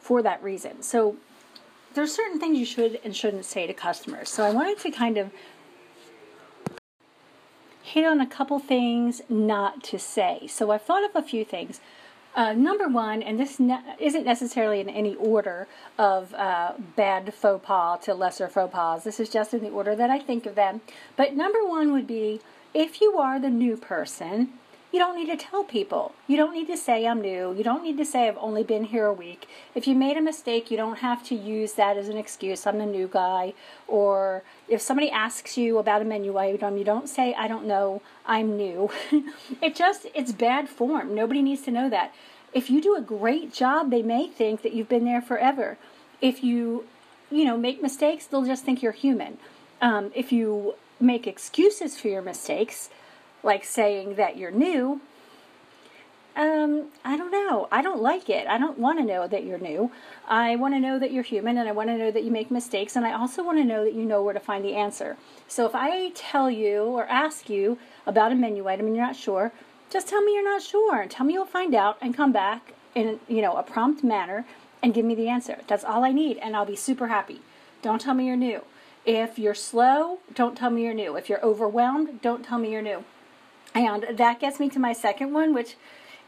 for 0.05 0.21
that 0.21 0.43
reason. 0.43 0.83
So 0.83 1.17
there's 1.95 2.15
certain 2.15 2.39
things 2.39 2.59
you 2.59 2.67
should 2.67 3.01
and 3.03 3.17
shouldn't 3.17 3.47
say 3.47 3.67
to 3.67 3.73
customers. 3.73 4.29
So 4.29 4.45
I 4.45 4.51
wanted 4.51 4.79
to 4.81 4.91
kind 4.91 5.17
of 5.17 5.31
hit 7.83 8.05
on 8.05 8.21
a 8.21 8.27
couple 8.27 8.59
things 8.59 9.23
not 9.31 9.83
to 9.85 9.99
say. 9.99 10.47
So 10.47 10.71
I've 10.71 10.83
thought 10.83 11.05
of 11.05 11.17
a 11.17 11.23
few 11.23 11.43
things. 11.43 11.81
Uh, 12.35 12.53
number 12.53 12.87
one, 12.87 13.23
and 13.23 13.41
this 13.41 13.59
ne- 13.59 13.81
isn't 13.99 14.27
necessarily 14.27 14.81
in 14.81 14.91
any 14.91 15.15
order 15.15 15.69
of 15.97 16.35
uh, 16.35 16.73
bad 16.97 17.33
faux 17.33 17.65
pas 17.65 18.05
to 18.05 18.13
lesser 18.13 18.49
faux 18.49 18.75
pas. 18.75 19.05
This 19.05 19.19
is 19.19 19.31
just 19.31 19.55
in 19.55 19.63
the 19.63 19.71
order 19.71 19.97
that 19.97 20.11
I 20.11 20.19
think 20.19 20.45
of 20.45 20.55
them. 20.55 20.83
But 21.17 21.35
number 21.35 21.65
one 21.65 21.93
would 21.93 22.07
be 22.07 22.43
if 22.75 23.01
you 23.01 23.17
are 23.17 23.41
the 23.41 23.49
new 23.49 23.79
person, 23.79 24.53
you 24.95 25.01
don't 25.01 25.17
need 25.17 25.27
to 25.27 25.37
tell 25.37 25.65
people. 25.65 26.13
You 26.29 26.37
don't 26.37 26.55
need 26.55 26.69
to 26.69 26.77
say 26.77 27.05
I'm 27.05 27.21
new. 27.21 27.53
You 27.53 27.65
don't 27.65 27.83
need 27.83 27.99
to 27.99 28.05
say 28.05 28.29
I've 28.29 28.39
only 28.39 28.63
been 28.63 28.85
here 28.85 29.07
a 29.07 29.13
week. 29.13 29.49
If 29.75 29.89
you 29.89 29.97
made 29.97 30.17
a 30.17 30.23
mistake, 30.23 30.71
you 30.71 30.77
don't 30.77 30.99
have 30.99 31.25
to 31.25 31.35
use 31.35 31.73
that 31.73 31.97
as 31.97 32.09
an 32.09 32.17
excuse. 32.17 32.65
I'm 32.65 32.79
the 32.79 32.87
new 32.87 33.09
guy. 33.09 33.55
Or 33.89 34.45
if 34.69 34.81
somebody 34.81 35.11
asks 35.11 35.59
you 35.59 35.79
about 35.79 36.01
a 36.01 36.05
menu 36.05 36.39
item, 36.39 36.77
you 36.77 36.85
don't 36.85 37.09
say 37.09 37.35
I 37.35 37.49
don't 37.49 37.67
know. 37.67 38.03
I'm 38.25 38.57
new. 38.57 38.89
it 39.61 39.75
just 39.75 40.07
it's 40.15 40.31
bad 40.31 40.69
form. 40.69 41.13
Nobody 41.13 41.43
needs 41.43 41.63
to 41.63 41.73
know 41.73 41.91
that. 41.91 42.15
If 42.53 42.71
you 42.71 42.81
do 42.81 42.95
a 42.95 43.01
great 43.01 43.53
job, 43.53 43.91
they 43.91 44.03
may 44.03 44.29
think 44.29 44.63
that 44.63 44.75
you've 44.75 44.89
been 44.89 45.05
there 45.05 45.21
forever. 45.21 45.77
If 46.21 46.45
you 46.45 46.87
you 47.33 47.45
know 47.45 47.57
make 47.57 47.83
mistakes, 47.83 48.27
they'll 48.27 48.47
just 48.47 48.65
think 48.65 48.81
you're 48.81 48.93
human. 48.93 49.39
Um, 49.83 50.13
if 50.15 50.31
you 50.31 50.77
make 51.01 51.27
excuses 51.27 51.99
for 51.99 52.07
your 52.07 52.23
mistakes, 52.23 52.91
like 53.45 53.65
saying 53.65 54.17
that 54.17 54.37
you're 54.37 54.51
new, 54.51 55.01
um, 56.37 56.87
I 57.05 57.17
don't 57.17 57.31
know. 57.31 57.69
I 57.71 57.81
don't 57.81 58.03
like 58.03 58.29
it. 58.29 58.49
I 58.49 58.59
don't 58.59 58.79
want 58.79 58.99
to 58.99 59.05
know 59.05 59.29
that 59.29 59.45
you're 59.45 59.59
new. 59.59 59.93
I 60.27 60.57
want 60.57 60.75
to 60.75 60.81
know 60.81 60.99
that 60.99 61.13
you're 61.13 61.23
human 61.23 61.59
and 61.59 61.69
I 61.69 61.73
want 61.73 61.91
to 61.91 61.97
know 61.97 62.11
that 62.11 62.25
you 62.25 62.31
make 62.31 62.51
mistakes 62.51 62.97
and 62.97 63.07
I 63.07 63.13
also 63.13 63.45
want 63.45 63.59
to 63.59 63.65
know 63.65 63.85
that 63.85 63.95
you 63.95 64.05
know 64.05 64.23
where 64.23 64.35
to 64.35 64.41
find 64.41 64.65
the 64.65 64.75
answer. 64.75 65.17
So 65.47 65.65
if 65.65 65.75
I 65.75 66.11
tell 66.11 66.51
you 66.51 66.83
or 66.83 67.07
ask 67.07 67.49
you 67.49 67.79
about 68.05 68.33
a 68.33 68.35
menu 68.35 68.67
item 68.67 68.87
and 68.87 68.97
you're 68.97 69.07
not 69.07 69.15
sure, 69.15 69.53
just 69.91 70.09
tell 70.09 70.23
me 70.23 70.35
you're 70.35 70.43
not 70.43 70.63
sure 70.63 71.01
and 71.01 71.11
tell 71.11 71.25
me 71.25 71.35
you'll 71.35 71.47
find 71.47 71.73
out 71.73 71.99
and 72.01 72.17
come 72.17 72.33
back 72.33 72.75
in, 72.97 73.21
you 73.29 73.41
know, 73.41 73.57
a 73.57 73.63
prompt 73.63 74.03
manner 74.03 74.45
and 74.83 74.93
give 74.93 75.05
me 75.05 75.15
the 75.15 75.29
answer. 75.29 75.59
That's 75.69 75.85
all 75.85 76.03
I 76.05 76.11
need 76.11 76.39
and 76.39 76.57
I'll 76.57 76.67
be 76.67 76.77
super 76.77 77.09
happy. 77.09 77.43
Don't 77.81 78.01
tell 78.01 78.15
me 78.15 78.27
you're 78.27 78.37
new. 78.37 78.63
If 79.07 79.39
you're 79.39 79.55
slow, 79.55 80.19
don't 80.35 80.57
tell 80.57 80.71
me 80.71 80.83
you're 80.83 80.95
new. 80.95 81.17
If 81.17 81.29
you're 81.29 81.45
overwhelmed, 81.45 82.23
don't 82.23 82.45
tell 82.45 82.59
me 82.59 82.73
you're 82.73 82.83
new. 82.83 83.05
And 83.75 84.07
that 84.19 84.41
gets 84.41 84.61
me 84.61 84.69
to 84.71 84.79
my 84.79 84.93
second 84.93 85.33
one, 85.33 85.53
which 85.53 85.77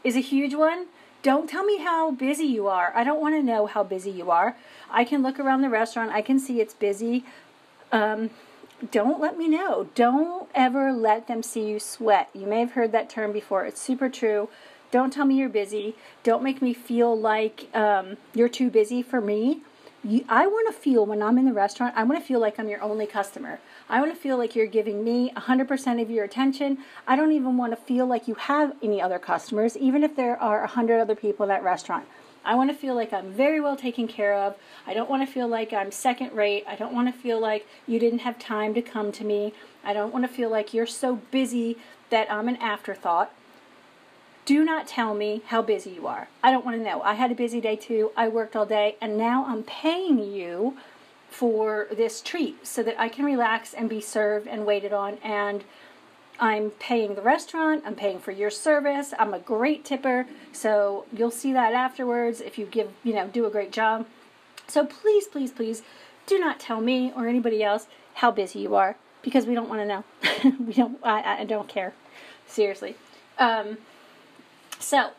is 0.03 0.15
a 0.15 0.21
huge 0.21 0.53
one. 0.53 0.87
Don't 1.23 1.49
tell 1.49 1.63
me 1.63 1.77
how 1.77 2.11
busy 2.11 2.45
you 2.45 2.67
are. 2.67 2.91
I 2.95 3.03
don't 3.03 3.21
want 3.21 3.35
to 3.35 3.43
know 3.43 3.65
how 3.65 3.83
busy 3.83 4.11
you 4.11 4.29
are. 4.29 4.55
I 4.89 5.03
can 5.03 5.23
look 5.23 5.39
around 5.39 5.61
the 5.61 5.69
restaurant, 5.69 6.11
I 6.11 6.21
can 6.21 6.39
see 6.39 6.61
it's 6.61 6.73
busy. 6.73 7.25
Um, 7.91 8.29
don't 8.91 9.19
let 9.19 9.37
me 9.37 9.47
know. 9.47 9.89
Don't 9.95 10.47
ever 10.53 10.93
let 10.93 11.27
them 11.27 11.41
see 11.41 11.67
you 11.67 11.79
sweat. 11.79 12.29
You 12.33 12.45
may 12.45 12.59
have 12.59 12.73
heard 12.73 12.91
that 12.91 13.09
term 13.09 13.31
before. 13.31 13.65
It's 13.65 13.81
super 13.81 14.07
true. 14.07 14.49
Don't 14.91 15.11
tell 15.11 15.25
me 15.25 15.35
you're 15.35 15.49
busy. 15.49 15.95
Don't 16.23 16.43
make 16.43 16.61
me 16.61 16.73
feel 16.73 17.17
like 17.17 17.75
um, 17.75 18.17
you're 18.35 18.49
too 18.49 18.69
busy 18.69 19.01
for 19.01 19.19
me 19.19 19.61
you, 20.03 20.23
I 20.29 20.47
want 20.47 20.73
to 20.73 20.79
feel 20.79 21.05
when 21.05 21.21
I'm 21.21 21.37
in 21.37 21.45
the 21.45 21.53
restaurant, 21.53 21.95
I 21.97 22.03
want 22.03 22.19
to 22.19 22.25
feel 22.25 22.39
like 22.39 22.59
I'm 22.59 22.69
your 22.69 22.81
only 22.81 23.07
customer. 23.07 23.59
I 23.89 23.99
want 23.99 24.13
to 24.13 24.19
feel 24.19 24.37
like 24.37 24.55
you're 24.55 24.67
giving 24.67 25.03
me 25.03 25.31
100% 25.35 26.01
of 26.01 26.09
your 26.09 26.23
attention. 26.23 26.77
I 27.07 27.15
don't 27.15 27.31
even 27.31 27.57
want 27.57 27.73
to 27.73 27.77
feel 27.77 28.05
like 28.05 28.27
you 28.27 28.35
have 28.35 28.75
any 28.81 29.01
other 29.01 29.19
customers, 29.19 29.75
even 29.77 30.03
if 30.03 30.15
there 30.15 30.39
are 30.41 30.61
100 30.61 30.99
other 30.99 31.15
people 31.15 31.43
in 31.43 31.49
that 31.49 31.63
restaurant. 31.63 32.05
I 32.45 32.55
want 32.55 32.69
to 32.69 32.75
feel 32.75 32.95
like 32.95 33.11
I'm 33.11 33.33
very 33.33 33.59
well 33.59 33.75
taken 33.75 34.07
care 34.07 34.33
of. 34.33 34.55
I 34.85 34.93
don't 34.93 35.09
want 35.09 35.27
to 35.27 35.31
feel 35.31 35.49
like 35.49 35.73
I'm 35.73 35.91
second 35.91 36.31
rate. 36.31 36.63
I 36.65 36.75
don't 36.75 36.93
want 36.93 37.13
to 37.13 37.21
feel 37.21 37.41
like 37.41 37.67
you 37.85 37.99
didn't 37.99 38.19
have 38.19 38.39
time 38.39 38.73
to 38.75 38.81
come 38.81 39.11
to 39.13 39.25
me. 39.25 39.53
I 39.83 39.93
don't 39.93 40.13
want 40.13 40.25
to 40.25 40.33
feel 40.33 40.49
like 40.49 40.73
you're 40.73 40.85
so 40.85 41.17
busy 41.31 41.77
that 42.09 42.31
I'm 42.31 42.47
an 42.47 42.55
afterthought. 42.57 43.33
Do 44.47 44.63
not 44.63 44.87
tell 44.87 45.13
me 45.13 45.41
how 45.47 45.61
busy 45.61 45.89
you 45.89 46.07
are. 46.07 46.29
I 46.41 46.51
don't 46.51 46.63
want 46.63 46.77
to 46.77 46.81
know. 46.83 47.01
I 47.01 47.15
had 47.15 47.33
a 47.33 47.35
busy 47.35 47.59
day 47.59 47.75
too. 47.75 48.11
I 48.15 48.29
worked 48.29 48.55
all 48.55 48.65
day, 48.65 48.95
and 49.01 49.17
now 49.17 49.43
I'm 49.45 49.61
paying 49.61 50.19
you 50.19 50.77
for 51.29 51.87
this 51.91 52.21
treat 52.21 52.65
so 52.65 52.81
that 52.81 52.97
I 52.97 53.09
can 53.09 53.25
relax 53.25 53.73
and 53.73 53.89
be 53.89 53.99
served 53.99 54.47
and 54.47 54.65
waited 54.65 54.93
on. 54.93 55.17
And 55.21 55.65
I'm 56.39 56.69
paying 56.69 57.15
the 57.15 57.21
restaurant, 57.21 57.83
I'm 57.85 57.95
paying 57.95 58.19
for 58.19 58.31
your 58.31 58.49
service. 58.49 59.13
I'm 59.19 59.33
a 59.33 59.39
great 59.39 59.83
tipper, 59.83 60.27
so 60.53 61.03
you'll 61.11 61.29
see 61.29 61.51
that 61.51 61.73
afterwards 61.73 62.39
if 62.39 62.57
you 62.57 62.67
give, 62.67 62.89
you 63.03 63.13
know, 63.13 63.27
do 63.27 63.45
a 63.45 63.49
great 63.49 63.73
job. 63.73 64.05
So 64.65 64.85
please, 64.85 65.27
please, 65.27 65.51
please 65.51 65.81
do 66.25 66.39
not 66.39 66.57
tell 66.57 66.79
me 66.79 67.11
or 67.17 67.27
anybody 67.27 67.65
else 67.65 67.87
how 68.13 68.31
busy 68.31 68.59
you 68.59 68.75
are 68.75 68.95
because 69.23 69.45
we 69.45 69.55
don't 69.55 69.67
want 69.67 69.81
to 69.81 69.85
know. 69.85 70.55
we 70.65 70.71
don't. 70.71 70.99
I, 71.03 71.41
I 71.41 71.43
don't 71.43 71.67
care. 71.67 71.93
Seriously. 72.47 72.95
Um, 73.37 73.79
so, 74.79 75.11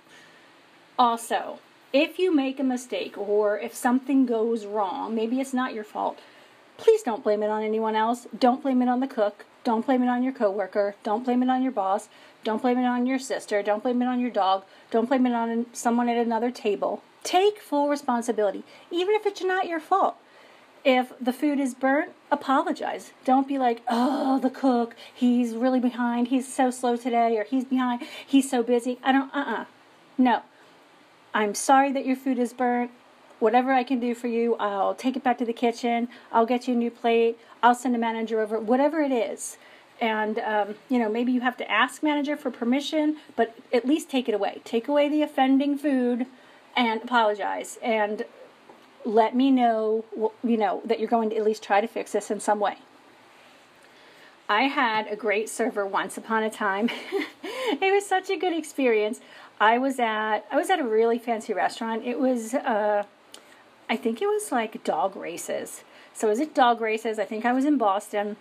also, 0.98 1.58
if 1.92 2.18
you 2.18 2.34
make 2.34 2.60
a 2.60 2.64
mistake 2.64 3.16
or 3.16 3.58
if 3.58 3.74
something 3.74 4.26
goes 4.26 4.66
wrong, 4.66 5.14
maybe 5.14 5.40
it's 5.40 5.54
not 5.54 5.74
your 5.74 5.84
fault. 5.84 6.18
Please 6.76 7.02
don't 7.02 7.24
blame 7.24 7.42
it 7.42 7.50
on 7.50 7.62
anyone 7.62 7.96
else. 7.96 8.26
Don't 8.38 8.62
blame 8.62 8.82
it 8.82 8.88
on 8.88 9.00
the 9.00 9.06
cook. 9.06 9.44
Don't 9.64 9.84
blame 9.84 10.02
it 10.02 10.08
on 10.08 10.22
your 10.22 10.32
coworker. 10.32 10.94
Don't 11.02 11.24
blame 11.24 11.42
it 11.42 11.50
on 11.50 11.62
your 11.62 11.72
boss. 11.72 12.08
Don't 12.44 12.62
blame 12.62 12.78
it 12.78 12.84
on 12.84 13.06
your 13.06 13.18
sister. 13.18 13.62
Don't 13.62 13.82
blame 13.82 14.00
it 14.00 14.06
on 14.06 14.20
your 14.20 14.30
dog. 14.30 14.64
Don't 14.90 15.08
blame 15.08 15.26
it 15.26 15.32
on 15.32 15.66
someone 15.72 16.08
at 16.08 16.16
another 16.16 16.50
table. 16.50 17.02
Take 17.24 17.58
full 17.60 17.88
responsibility, 17.88 18.64
even 18.90 19.14
if 19.14 19.26
it's 19.26 19.42
not 19.42 19.66
your 19.66 19.80
fault. 19.80 20.16
If 20.84 21.12
the 21.20 21.32
food 21.32 21.58
is 21.60 21.74
burnt, 21.74 22.12
apologize. 22.30 23.12
Don't 23.24 23.48
be 23.48 23.58
like, 23.58 23.82
oh, 23.88 24.38
the 24.38 24.50
cook, 24.50 24.94
he's 25.12 25.54
really 25.54 25.80
behind, 25.80 26.28
he's 26.28 26.52
so 26.52 26.70
slow 26.70 26.96
today, 26.96 27.36
or 27.36 27.44
he's 27.44 27.64
behind, 27.64 28.02
he's 28.26 28.50
so 28.50 28.62
busy. 28.62 28.98
I 29.02 29.12
don't, 29.12 29.34
uh 29.34 29.38
uh-uh. 29.38 29.62
uh. 29.62 29.64
No. 30.16 30.42
I'm 31.34 31.54
sorry 31.54 31.92
that 31.92 32.06
your 32.06 32.16
food 32.16 32.38
is 32.38 32.52
burnt. 32.52 32.90
Whatever 33.38 33.72
I 33.72 33.84
can 33.84 34.00
do 34.00 34.14
for 34.14 34.26
you, 34.26 34.56
I'll 34.56 34.94
take 34.94 35.16
it 35.16 35.22
back 35.22 35.38
to 35.38 35.44
the 35.44 35.52
kitchen. 35.52 36.08
I'll 36.32 36.46
get 36.46 36.66
you 36.66 36.74
a 36.74 36.76
new 36.76 36.90
plate. 36.90 37.38
I'll 37.62 37.74
send 37.74 37.94
a 37.94 37.98
manager 37.98 38.40
over, 38.40 38.58
whatever 38.58 39.00
it 39.00 39.12
is. 39.12 39.58
And, 40.00 40.38
um, 40.38 40.74
you 40.88 40.98
know, 40.98 41.08
maybe 41.08 41.32
you 41.32 41.40
have 41.40 41.56
to 41.58 41.70
ask 41.70 42.02
manager 42.02 42.36
for 42.36 42.50
permission, 42.50 43.16
but 43.36 43.54
at 43.72 43.86
least 43.86 44.08
take 44.08 44.28
it 44.28 44.34
away. 44.34 44.60
Take 44.64 44.88
away 44.88 45.08
the 45.08 45.22
offending 45.22 45.76
food 45.76 46.26
and 46.76 47.02
apologize. 47.02 47.78
And 47.82 48.24
let 49.04 49.34
me 49.34 49.50
know, 49.50 50.04
you 50.42 50.56
know, 50.56 50.82
that 50.84 50.98
you're 50.98 51.08
going 51.08 51.30
to 51.30 51.36
at 51.36 51.44
least 51.44 51.62
try 51.62 51.80
to 51.80 51.86
fix 51.86 52.12
this 52.12 52.30
in 52.30 52.40
some 52.40 52.60
way. 52.60 52.78
I 54.48 54.62
had 54.62 55.06
a 55.08 55.16
great 55.16 55.48
server 55.48 55.86
once 55.86 56.16
upon 56.16 56.42
a 56.42 56.50
time. 56.50 56.88
it 57.42 57.92
was 57.92 58.06
such 58.06 58.30
a 58.30 58.36
good 58.36 58.56
experience. 58.56 59.20
I 59.60 59.76
was 59.78 59.98
at 59.98 60.40
I 60.50 60.56
was 60.56 60.70
at 60.70 60.80
a 60.80 60.84
really 60.84 61.18
fancy 61.18 61.52
restaurant. 61.52 62.04
It 62.04 62.18
was 62.18 62.54
uh, 62.54 63.04
I 63.90 63.96
think 63.96 64.22
it 64.22 64.26
was 64.26 64.50
like 64.50 64.82
dog 64.84 65.16
races. 65.16 65.82
So 66.14 66.28
was 66.28 66.40
it 66.40 66.54
dog 66.54 66.80
races? 66.80 67.18
I 67.18 67.24
think 67.24 67.44
I 67.44 67.52
was 67.52 67.64
in 67.64 67.76
Boston. 67.76 68.36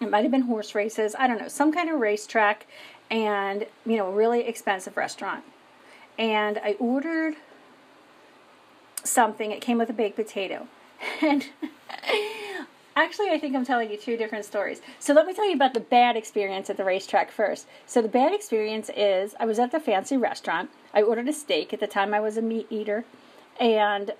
It 0.00 0.10
might 0.10 0.22
have 0.22 0.30
been 0.30 0.42
horse 0.42 0.74
races. 0.74 1.14
I 1.18 1.26
don't 1.26 1.40
know, 1.40 1.48
some 1.48 1.72
kind 1.72 1.90
of 1.90 2.00
racetrack, 2.00 2.66
and 3.10 3.66
you 3.84 3.96
know, 3.96 4.06
a 4.08 4.12
really 4.12 4.42
expensive 4.46 4.96
restaurant. 4.96 5.44
And 6.18 6.58
I 6.58 6.76
ordered 6.78 7.36
something. 9.04 9.50
It 9.50 9.60
came 9.60 9.78
with 9.78 9.90
a 9.90 9.94
baked 9.94 10.16
potato. 10.16 10.66
And 11.20 11.46
actually, 12.96 13.30
I 13.30 13.38
think 13.38 13.56
I'm 13.56 13.64
telling 13.64 13.90
you 13.90 13.96
two 13.96 14.16
different 14.16 14.44
stories. 14.44 14.80
So 14.98 15.12
let 15.12 15.26
me 15.26 15.34
tell 15.34 15.48
you 15.48 15.54
about 15.54 15.74
the 15.74 15.80
bad 15.80 16.16
experience 16.16 16.70
at 16.70 16.76
the 16.76 16.84
racetrack 16.84 17.30
first. 17.30 17.66
So 17.86 18.02
the 18.02 18.08
bad 18.08 18.32
experience 18.32 18.90
is 18.96 19.34
I 19.40 19.46
was 19.46 19.58
at 19.58 19.72
the 19.72 19.80
fancy 19.80 20.16
restaurant. 20.16 20.70
I 20.94 21.02
ordered 21.02 21.28
a 21.28 21.32
steak. 21.32 21.72
At 21.72 21.80
the 21.80 21.86
time, 21.86 22.14
I 22.14 22.20
was 22.20 22.36
a 22.36 22.42
meat 22.42 22.66
eater. 22.70 23.04
And 23.58 24.12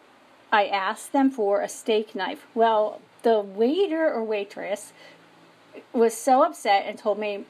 I 0.51 0.67
asked 0.67 1.13
them 1.13 1.31
for 1.31 1.61
a 1.61 1.69
steak 1.69 2.15
knife. 2.15 2.47
Well, 2.55 3.01
the 3.23 3.41
waiter 3.41 4.13
or 4.13 4.23
waitress 4.25 4.93
was 5.93 6.15
so 6.15 6.45
upset 6.45 6.85
and 6.87 6.99
told 6.99 7.19
me 7.19 7.45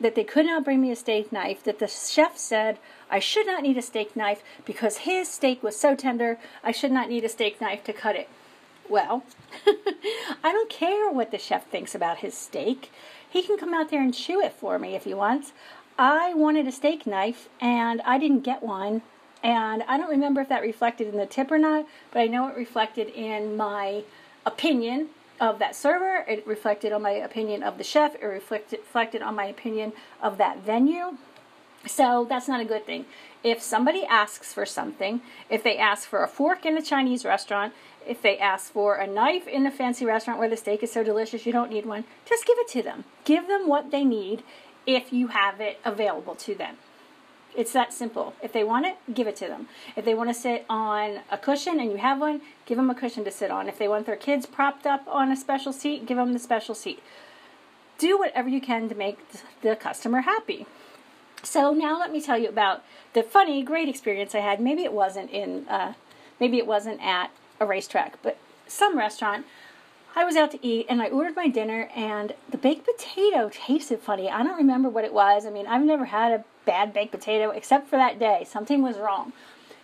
that 0.00 0.14
they 0.14 0.24
could 0.24 0.46
not 0.46 0.64
bring 0.64 0.80
me 0.80 0.90
a 0.90 0.96
steak 0.96 1.32
knife, 1.32 1.62
that 1.64 1.78
the 1.78 1.88
chef 1.88 2.36
said 2.36 2.78
I 3.10 3.18
should 3.18 3.46
not 3.46 3.62
need 3.62 3.76
a 3.76 3.82
steak 3.82 4.14
knife 4.14 4.42
because 4.64 4.98
his 4.98 5.28
steak 5.28 5.62
was 5.62 5.78
so 5.78 5.94
tender, 5.94 6.38
I 6.62 6.72
should 6.72 6.92
not 6.92 7.08
need 7.08 7.24
a 7.24 7.28
steak 7.28 7.60
knife 7.60 7.84
to 7.84 7.92
cut 7.92 8.16
it. 8.16 8.28
Well, 8.88 9.24
I 9.66 10.52
don't 10.52 10.70
care 10.70 11.10
what 11.10 11.30
the 11.30 11.38
chef 11.38 11.66
thinks 11.68 11.94
about 11.94 12.18
his 12.18 12.34
steak. 12.34 12.90
He 13.28 13.42
can 13.42 13.58
come 13.58 13.74
out 13.74 13.90
there 13.90 14.02
and 14.02 14.14
chew 14.14 14.40
it 14.40 14.52
for 14.52 14.78
me 14.78 14.94
if 14.94 15.04
he 15.04 15.14
wants. 15.14 15.52
I 15.98 16.32
wanted 16.32 16.66
a 16.66 16.72
steak 16.72 17.06
knife 17.06 17.48
and 17.60 18.00
I 18.02 18.18
didn't 18.18 18.40
get 18.40 18.62
one. 18.62 19.02
And 19.42 19.82
I 19.84 19.98
don't 19.98 20.10
remember 20.10 20.40
if 20.40 20.48
that 20.48 20.62
reflected 20.62 21.08
in 21.08 21.16
the 21.16 21.26
tip 21.26 21.50
or 21.50 21.58
not, 21.58 21.86
but 22.10 22.20
I 22.20 22.26
know 22.26 22.48
it 22.48 22.56
reflected 22.56 23.08
in 23.08 23.56
my 23.56 24.04
opinion 24.46 25.10
of 25.40 25.58
that 25.58 25.76
server. 25.76 26.24
It 26.28 26.46
reflected 26.46 26.92
on 26.92 27.02
my 27.02 27.12
opinion 27.12 27.62
of 27.62 27.78
the 27.78 27.84
chef. 27.84 28.14
It 28.14 28.24
reflected, 28.24 28.80
reflected 28.80 29.22
on 29.22 29.34
my 29.34 29.46
opinion 29.46 29.92
of 30.22 30.38
that 30.38 30.58
venue. 30.58 31.16
So 31.86 32.26
that's 32.28 32.48
not 32.48 32.60
a 32.60 32.64
good 32.64 32.84
thing. 32.86 33.06
If 33.44 33.62
somebody 33.62 34.04
asks 34.04 34.52
for 34.52 34.66
something, 34.66 35.20
if 35.48 35.62
they 35.62 35.78
ask 35.78 36.08
for 36.08 36.24
a 36.24 36.28
fork 36.28 36.66
in 36.66 36.76
a 36.76 36.82
Chinese 36.82 37.24
restaurant, 37.24 37.72
if 38.06 38.20
they 38.20 38.38
ask 38.38 38.72
for 38.72 38.96
a 38.96 39.06
knife 39.06 39.46
in 39.46 39.66
a 39.66 39.70
fancy 39.70 40.04
restaurant 40.04 40.40
where 40.40 40.48
the 40.48 40.56
steak 40.56 40.82
is 40.82 40.90
so 40.90 41.04
delicious 41.04 41.46
you 41.46 41.52
don't 41.52 41.70
need 41.70 41.86
one, 41.86 42.04
just 42.24 42.46
give 42.46 42.58
it 42.58 42.68
to 42.68 42.82
them. 42.82 43.04
Give 43.24 43.46
them 43.46 43.68
what 43.68 43.90
they 43.90 44.04
need 44.04 44.42
if 44.86 45.12
you 45.12 45.28
have 45.28 45.60
it 45.60 45.78
available 45.84 46.34
to 46.34 46.54
them. 46.54 46.76
It's 47.58 47.72
that 47.72 47.92
simple. 47.92 48.34
If 48.40 48.52
they 48.52 48.62
want 48.62 48.86
it, 48.86 48.98
give 49.12 49.26
it 49.26 49.34
to 49.36 49.48
them. 49.48 49.66
If 49.96 50.04
they 50.04 50.14
want 50.14 50.30
to 50.30 50.34
sit 50.34 50.64
on 50.70 51.22
a 51.28 51.36
cushion 51.36 51.80
and 51.80 51.90
you 51.90 51.96
have 51.96 52.20
one, 52.20 52.40
give 52.66 52.76
them 52.76 52.88
a 52.88 52.94
cushion 52.94 53.24
to 53.24 53.32
sit 53.32 53.50
on. 53.50 53.68
If 53.68 53.78
they 53.78 53.88
want 53.88 54.06
their 54.06 54.14
kids 54.14 54.46
propped 54.46 54.86
up 54.86 55.02
on 55.08 55.32
a 55.32 55.36
special 55.36 55.72
seat, 55.72 56.06
give 56.06 56.18
them 56.18 56.32
the 56.32 56.38
special 56.38 56.76
seat. 56.76 57.02
Do 57.98 58.16
whatever 58.16 58.48
you 58.48 58.60
can 58.60 58.88
to 58.88 58.94
make 58.94 59.18
the 59.62 59.74
customer 59.74 60.20
happy. 60.20 60.66
So 61.42 61.72
now 61.72 61.98
let 61.98 62.12
me 62.12 62.20
tell 62.20 62.38
you 62.38 62.48
about 62.48 62.84
the 63.12 63.24
funny, 63.24 63.64
great 63.64 63.88
experience 63.88 64.36
I 64.36 64.38
had. 64.38 64.60
Maybe 64.60 64.84
it 64.84 64.92
wasn't 64.92 65.28
in, 65.32 65.66
uh, 65.68 65.94
maybe 66.38 66.58
it 66.58 66.66
wasn't 66.66 67.02
at 67.02 67.32
a 67.58 67.66
racetrack, 67.66 68.22
but 68.22 68.38
some 68.68 68.96
restaurant. 68.96 69.46
I 70.14 70.24
was 70.24 70.36
out 70.36 70.52
to 70.52 70.64
eat 70.64 70.86
and 70.88 71.02
I 71.02 71.08
ordered 71.08 71.34
my 71.34 71.48
dinner 71.48 71.90
and 71.96 72.34
the 72.48 72.56
baked 72.56 72.86
potato 72.86 73.50
tasted 73.52 73.98
funny. 73.98 74.30
I 74.30 74.44
don't 74.44 74.56
remember 74.56 74.88
what 74.88 75.04
it 75.04 75.12
was. 75.12 75.44
I 75.44 75.50
mean, 75.50 75.66
I've 75.66 75.82
never 75.82 76.04
had 76.04 76.30
a 76.32 76.44
bad 76.68 76.92
baked 76.92 77.12
potato 77.12 77.48
except 77.48 77.88
for 77.88 77.96
that 77.96 78.18
day. 78.18 78.46
Something 78.46 78.82
was 78.82 78.98
wrong. 78.98 79.32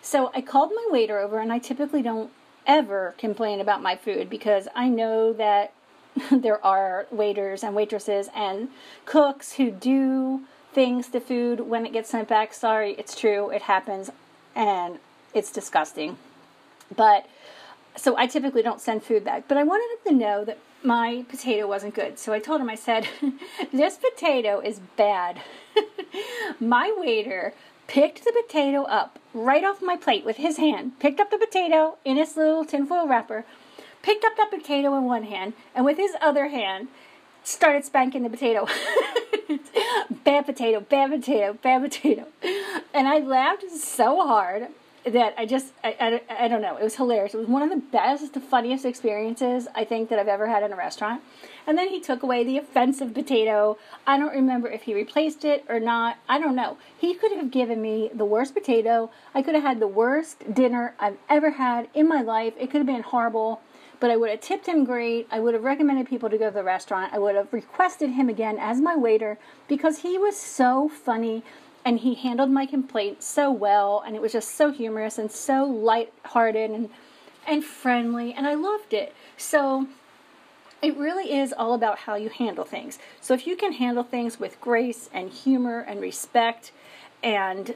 So 0.03 0.29
I 0.35 0.41
called 0.41 0.69
my 0.69 0.87
waiter 0.91 1.17
over 1.17 1.39
and 1.39 1.51
I 1.51 1.57
typically 1.57 2.03
don't 2.03 2.29
ever 2.67 3.15
complain 3.17 3.59
about 3.59 3.81
my 3.81 3.95
food 3.95 4.29
because 4.29 4.67
I 4.75 4.87
know 4.87 5.33
that 5.33 5.73
there 6.31 6.63
are 6.63 7.07
waiters 7.09 7.63
and 7.63 7.75
waitresses 7.75 8.29
and 8.35 8.69
cooks 9.05 9.53
who 9.53 9.71
do 9.71 10.41
things 10.73 11.07
to 11.07 11.19
food 11.19 11.61
when 11.61 11.87
it 11.87 11.91
gets 11.91 12.11
sent 12.11 12.27
back. 12.27 12.53
Sorry, 12.53 12.93
it's 12.99 13.19
true. 13.19 13.49
It 13.49 13.63
happens 13.63 14.11
and 14.55 14.99
it's 15.33 15.51
disgusting. 15.51 16.17
But 16.95 17.25
so 17.95 18.15
I 18.15 18.27
typically 18.27 18.61
don't 18.61 18.79
send 18.79 19.03
food 19.03 19.23
back, 19.23 19.47
but 19.47 19.57
I 19.57 19.63
wanted 19.63 19.87
him 19.91 20.19
to 20.19 20.23
know 20.23 20.45
that 20.45 20.59
my 20.85 21.25
potato 21.27 21.67
wasn't 21.67 21.95
good. 21.95 22.19
So 22.19 22.31
I 22.31 22.39
told 22.39 22.61
him, 22.61 22.69
I 22.69 22.75
said, 22.75 23.07
This 23.73 23.97
potato 23.97 24.59
is 24.59 24.79
bad. 24.95 25.41
my 26.59 26.93
waiter 26.95 27.53
picked 27.87 28.23
the 28.23 28.31
potato 28.31 28.83
up 28.83 29.19
right 29.33 29.63
off 29.63 29.81
my 29.81 29.95
plate 29.95 30.25
with 30.25 30.37
his 30.37 30.57
hand, 30.57 30.99
picked 30.99 31.19
up 31.19 31.31
the 31.31 31.37
potato 31.37 31.97
in 32.05 32.17
its 32.17 32.37
little 32.37 32.65
tinfoil 32.65 33.07
wrapper, 33.07 33.45
picked 34.01 34.23
up 34.23 34.37
that 34.37 34.51
potato 34.51 34.95
in 34.97 35.05
one 35.05 35.23
hand, 35.23 35.53
and 35.73 35.85
with 35.85 35.97
his 35.97 36.13
other 36.21 36.47
hand, 36.47 36.87
started 37.43 37.85
spanking 37.85 38.23
the 38.23 38.29
potato. 38.29 38.67
bad 40.23 40.45
potato, 40.45 40.79
bad 40.79 41.11
potato, 41.11 41.53
bad 41.61 41.81
potato. 41.83 42.25
And 42.93 43.07
I 43.07 43.19
laughed 43.19 43.69
so 43.69 44.25
hard 44.25 44.69
that 45.05 45.35
I 45.37 45.45
just, 45.45 45.73
I, 45.83 46.21
I, 46.29 46.45
I 46.45 46.47
don't 46.47 46.61
know, 46.61 46.77
it 46.77 46.83
was 46.83 46.95
hilarious. 46.95 47.33
It 47.33 47.37
was 47.37 47.47
one 47.47 47.61
of 47.61 47.69
the 47.69 47.77
best, 47.77 48.33
the 48.33 48.39
funniest 48.39 48.85
experiences 48.85 49.67
I 49.75 49.85
think 49.85 50.09
that 50.09 50.19
I've 50.19 50.27
ever 50.27 50.47
had 50.47 50.63
in 50.63 50.73
a 50.73 50.75
restaurant. 50.75 51.21
And 51.67 51.77
then 51.77 51.89
he 51.89 51.99
took 51.99 52.23
away 52.23 52.43
the 52.43 52.57
offensive 52.57 53.13
potato. 53.13 53.77
I 54.07 54.17
don't 54.17 54.33
remember 54.33 54.67
if 54.67 54.83
he 54.83 54.93
replaced 54.93 55.45
it 55.45 55.63
or 55.69 55.79
not. 55.79 56.17
I 56.27 56.39
don't 56.39 56.55
know. 56.55 56.77
He 56.97 57.13
could 57.13 57.31
have 57.33 57.51
given 57.51 57.81
me 57.81 58.09
the 58.13 58.25
worst 58.25 58.53
potato. 58.53 59.11
I 59.33 59.41
could 59.41 59.55
have 59.55 59.63
had 59.63 59.79
the 59.79 59.87
worst 59.87 60.53
dinner 60.53 60.95
I've 60.99 61.17
ever 61.29 61.51
had 61.51 61.87
in 61.93 62.07
my 62.07 62.21
life. 62.21 62.53
It 62.59 62.71
could 62.71 62.79
have 62.79 62.87
been 62.87 63.03
horrible 63.03 63.61
but 63.99 64.11
I 64.11 64.17
would 64.17 64.29
have 64.29 64.41
tipped 64.41 64.67
him 64.67 64.83
great. 64.83 65.25
I 65.31 65.39
would 65.39 65.53
have 65.53 65.63
recommended 65.63 66.07
people 66.07 66.29
to 66.29 66.37
go 66.37 66.49
to 66.49 66.53
the 66.53 66.63
restaurant. 66.63 67.13
I 67.13 67.17
would 67.17 67.35
have 67.35 67.51
requested 67.53 68.11
him 68.11 68.29
again 68.29 68.57
as 68.59 68.81
my 68.81 68.95
waiter 68.95 69.37
because 69.67 69.99
he 69.99 70.17
was 70.17 70.37
so 70.37 70.89
funny 70.89 71.43
and 71.85 71.99
he 71.99 72.15
handled 72.15 72.49
my 72.49 72.65
complaint 72.65 73.21
so 73.21 73.51
well 73.51 74.03
and 74.05 74.15
it 74.15 74.21
was 74.21 74.33
just 74.33 74.55
so 74.55 74.71
humorous 74.71 75.17
and 75.19 75.31
so 75.31 75.63
light-hearted 75.63 76.71
and 76.71 76.89
and 77.47 77.63
friendly 77.63 78.33
and 78.33 78.47
I 78.47 78.55
loved 78.55 78.91
it. 78.91 79.13
So 79.37 79.87
it 80.81 80.97
really 80.97 81.31
is 81.31 81.53
all 81.53 81.73
about 81.73 81.99
how 81.99 82.15
you 82.15 82.29
handle 82.29 82.65
things. 82.65 82.99
So 83.21 83.33
if 83.33 83.47
you 83.47 83.55
can 83.55 83.73
handle 83.73 84.03
things 84.03 84.39
with 84.39 84.59
grace 84.59 85.09
and 85.13 85.29
humor 85.29 85.79
and 85.79 86.01
respect 86.01 86.71
and 87.23 87.75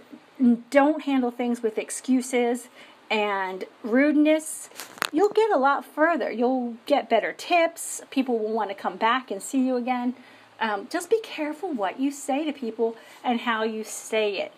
don't 0.69 1.03
handle 1.03 1.31
things 1.31 1.61
with 1.61 1.77
excuses 1.77 2.67
and 3.09 3.65
rudeness, 3.83 4.69
you'll 5.11 5.29
get 5.29 5.51
a 5.51 5.57
lot 5.57 5.85
further. 5.85 6.31
You'll 6.31 6.77
get 6.85 7.09
better 7.09 7.33
tips. 7.33 8.01
People 8.09 8.37
will 8.37 8.53
want 8.53 8.69
to 8.69 8.75
come 8.75 8.97
back 8.97 9.31
and 9.31 9.41
see 9.41 9.65
you 9.65 9.75
again. 9.75 10.15
Um, 10.59 10.87
just 10.89 11.09
be 11.09 11.19
careful 11.21 11.71
what 11.71 11.99
you 11.99 12.11
say 12.11 12.45
to 12.45 12.51
people 12.51 12.95
and 13.23 13.41
how 13.41 13.63
you 13.63 13.83
say 13.83 14.37
it. 14.37 14.53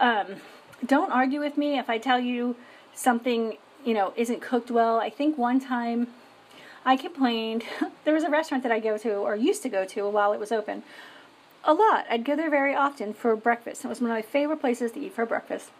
Um, 0.00 0.36
don't 0.84 1.12
argue 1.12 1.40
with 1.40 1.56
me 1.56 1.78
if 1.78 1.88
I 1.88 1.98
tell 1.98 2.18
you 2.18 2.56
something, 2.92 3.56
you 3.84 3.94
know, 3.94 4.12
isn't 4.16 4.42
cooked 4.42 4.70
well. 4.70 4.98
I 4.98 5.10
think 5.10 5.38
one 5.38 5.60
time 5.60 6.08
I 6.84 6.96
complained. 6.96 7.64
there 8.04 8.14
was 8.14 8.24
a 8.24 8.30
restaurant 8.30 8.62
that 8.64 8.72
I 8.72 8.80
go 8.80 8.98
to 8.98 9.14
or 9.14 9.36
used 9.36 9.62
to 9.62 9.68
go 9.68 9.84
to 9.86 10.08
while 10.08 10.32
it 10.32 10.40
was 10.40 10.52
open. 10.52 10.82
A 11.64 11.72
lot. 11.72 12.06
I'd 12.10 12.24
go 12.24 12.36
there 12.36 12.50
very 12.50 12.74
often 12.74 13.14
for 13.14 13.34
breakfast. 13.36 13.84
It 13.84 13.88
was 13.88 14.00
one 14.00 14.10
of 14.10 14.16
my 14.16 14.22
favorite 14.22 14.60
places 14.60 14.92
to 14.92 15.00
eat 15.00 15.14
for 15.14 15.24
breakfast. 15.24 15.70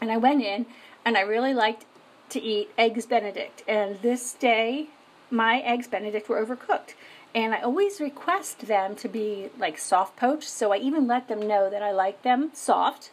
And 0.00 0.12
I 0.12 0.18
went 0.18 0.42
in 0.42 0.66
and 1.04 1.16
I 1.16 1.22
really 1.22 1.54
liked 1.54 1.86
to 2.28 2.42
eat 2.42 2.70
eggs 2.76 3.06
benedict 3.06 3.62
and 3.68 4.00
this 4.02 4.32
day 4.34 4.88
my 5.30 5.60
eggs 5.60 5.86
benedict 5.86 6.28
were 6.28 6.44
overcooked 6.44 6.94
and 7.36 7.54
I 7.54 7.60
always 7.60 8.00
request 8.00 8.60
them 8.60 8.96
to 8.96 9.08
be 9.08 9.50
like 9.58 9.76
soft 9.76 10.16
poached 10.16 10.48
so 10.48 10.72
I 10.72 10.78
even 10.78 11.06
let 11.06 11.28
them 11.28 11.46
know 11.46 11.68
that 11.68 11.82
I 11.82 11.92
like 11.92 12.22
them 12.22 12.50
soft. 12.54 13.10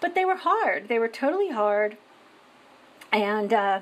But 0.00 0.14
they 0.14 0.24
were 0.24 0.36
hard. 0.36 0.88
They 0.88 0.98
were 0.98 1.08
totally 1.08 1.50
hard. 1.50 1.98
And 3.12 3.52
uh, 3.52 3.80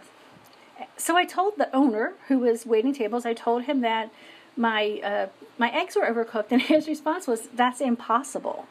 so 0.96 1.16
I 1.16 1.24
told 1.24 1.56
the 1.56 1.74
owner 1.74 2.14
who 2.26 2.40
was 2.40 2.66
waiting 2.66 2.92
tables 2.92 3.24
I 3.24 3.32
told 3.32 3.62
him 3.62 3.80
that 3.82 4.10
my 4.56 5.00
uh, 5.04 5.26
my 5.56 5.70
eggs 5.70 5.94
were 5.94 6.02
overcooked 6.02 6.50
and 6.50 6.60
his 6.74 6.88
response 6.88 7.28
was 7.28 7.48
that's 7.54 7.80
impossible. 7.80 8.66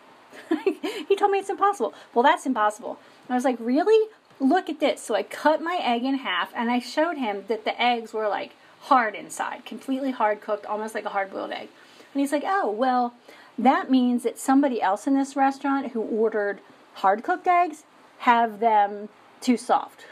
He 1.08 1.16
told 1.16 1.32
me 1.32 1.40
it's 1.40 1.50
impossible. 1.50 1.94
Well 2.14 2.24
that's 2.24 2.46
impossible. 2.46 3.00
And 3.28 3.34
I 3.34 3.36
was 3.36 3.46
like 3.46 3.58
really? 3.58 4.10
Look 4.40 4.68
at 4.68 4.82
this. 4.82 5.02
So 5.02 5.16
I 5.16 5.24
cut 5.24 5.62
my 5.62 5.80
egg 5.82 6.04
in 6.04 6.16
half 6.16 6.52
and 6.54 6.70
I 6.70 6.80
showed 6.80 7.18
him 7.18 7.46
that 7.48 7.64
the 7.64 7.82
eggs 7.82 8.12
were 8.12 8.28
like 8.28 8.52
hard 8.84 9.16
inside, 9.16 9.66
completely 9.66 10.12
hard 10.12 10.42
cooked, 10.42 10.66
almost 10.66 10.94
like 10.94 11.06
a 11.06 11.10
hard 11.10 11.32
boiled 11.32 11.52
egg. 11.52 11.70
And 12.14 12.20
he's 12.20 12.32
like, 12.32 12.44
oh, 12.46 12.70
well, 12.70 13.14
that 13.58 13.90
means 13.90 14.24
that 14.24 14.38
somebody 14.38 14.82
else 14.82 15.08
in 15.08 15.16
this 15.16 15.36
restaurant 15.36 15.92
who 15.94 16.02
ordered 16.02 16.60
hard 16.96 17.24
cooked 17.24 17.48
eggs 17.48 17.84
have 18.20 18.60
them 18.60 19.10
too 19.42 19.58
soft. 19.58 20.06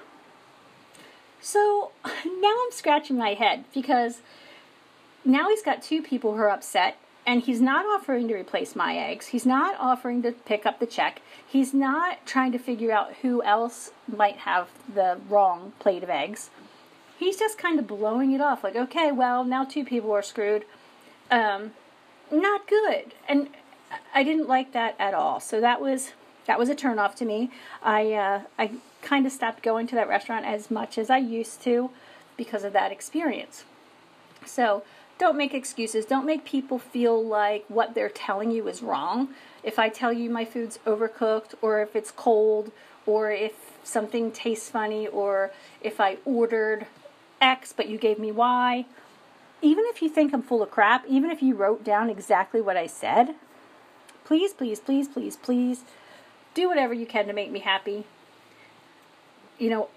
So 1.42 1.92
now 2.06 2.56
I'm 2.64 2.72
scratching 2.72 3.18
my 3.18 3.34
head 3.34 3.66
because 3.74 4.22
now 5.26 5.50
he's 5.50 5.62
got 5.62 5.82
two 5.82 6.02
people 6.02 6.36
who 6.36 6.42
are 6.42 6.50
upset 6.50 6.98
and 7.26 7.42
he's 7.42 7.62
not 7.62 7.86
offering 7.86 8.28
to 8.30 8.34
replace 8.34 8.76
my 8.76 8.98
eggs. 8.98 9.28
He's 9.28 9.46
not 9.46 9.76
offering 9.80 10.22
to 10.24 10.32
pick 10.32 10.66
up 10.66 10.80
the 10.80 10.88
check. 10.88 11.22
He's 11.46 11.74
not 11.74 12.26
trying 12.26 12.52
to 12.54 12.58
figure 12.58 12.92
out 12.92 13.16
who 13.22 13.44
else 13.44 13.92
might 14.08 14.38
have 14.38 14.70
the 14.94 15.20
wrong 15.30 15.74
plate 15.80 16.04
of 16.04 16.10
eggs. 16.10 16.50
He's 17.22 17.38
just 17.38 17.60
kind 17.60 17.78
of 17.78 17.86
blowing 17.86 18.32
it 18.32 18.42
off 18.42 18.64
like, 18.64 18.76
okay, 18.76 19.12
well, 19.12 19.44
now 19.44 19.64
two 19.64 19.86
people 19.86 20.12
are 20.12 20.24
screwed. 20.24 20.66
Um, 21.30 21.74
not 22.32 22.68
good. 22.68 23.14
And 23.30 23.50
I 24.12 24.24
didn't 24.24 24.48
like 24.48 24.72
that 24.72 24.96
at 24.98 25.14
all. 25.14 25.40
So 25.40 25.62
that 25.62 25.80
was 25.80 26.14
that 26.48 26.58
was 26.58 26.68
a 26.68 26.74
turnoff 26.74 27.14
to 27.18 27.26
me. 27.26 27.52
I 27.84 28.14
uh, 28.14 28.42
I 28.58 28.72
kind 29.04 29.28
of 29.28 29.32
stopped 29.32 29.62
going 29.62 29.86
to 29.86 29.96
that 29.96 30.08
restaurant 30.08 30.48
as 30.48 30.72
much 30.72 30.98
as 30.98 31.12
I 31.12 31.20
used 31.20 31.62
to 31.62 31.92
because 32.38 32.64
of 32.64 32.74
that 32.74 32.92
experience. 32.92 33.66
So 34.44 34.84
don't 35.20 35.38
make 35.38 35.54
excuses. 35.54 36.08
Don't 36.08 36.26
make 36.26 36.44
people 36.44 36.80
feel 36.80 37.24
like 37.24 37.66
what 37.68 37.94
they're 37.94 38.10
telling 38.10 38.50
you 38.50 38.68
is 38.68 38.82
wrong. 38.82 39.30
If 39.62 39.78
I 39.78 39.90
tell 39.90 40.12
you 40.12 40.32
my 40.32 40.44
food's 40.44 40.80
overcooked, 40.88 41.54
or 41.62 41.84
if 41.84 41.96
it's 41.96 42.10
cold, 42.10 42.72
or 43.06 43.30
if 43.30 43.54
something 43.84 44.32
tastes 44.32 44.72
funny, 44.72 45.06
or 45.06 45.52
if 45.82 46.02
I 46.02 46.18
ordered 46.26 46.88
X 47.42 47.74
but 47.74 47.90
you 47.90 47.98
gave 47.98 48.20
me 48.20 48.32
Y, 48.32 48.86
even 49.62 49.84
if 49.88 50.02
you 50.02 50.10
think 50.10 50.34
I'm 50.34 50.42
full 50.42 50.64
of 50.64 50.72
crap, 50.72 51.06
even 51.08 51.32
if 51.32 51.42
you 51.42 51.56
wrote 51.56 51.84
down 51.84 52.10
exactly 52.10 52.62
what 52.62 52.78
I 52.78 52.88
said, 52.88 53.36
please, 54.24 54.54
please, 54.54 54.80
please, 54.80 55.08
please, 55.08 55.36
please 55.36 55.84
do 56.54 56.70
whatever 56.70 56.94
you 56.94 57.06
can 57.06 57.28
to 57.28 57.34
make 57.34 57.52
me 57.52 57.60
happy. 57.60 58.06
You 59.58 59.70
know, 59.70 59.90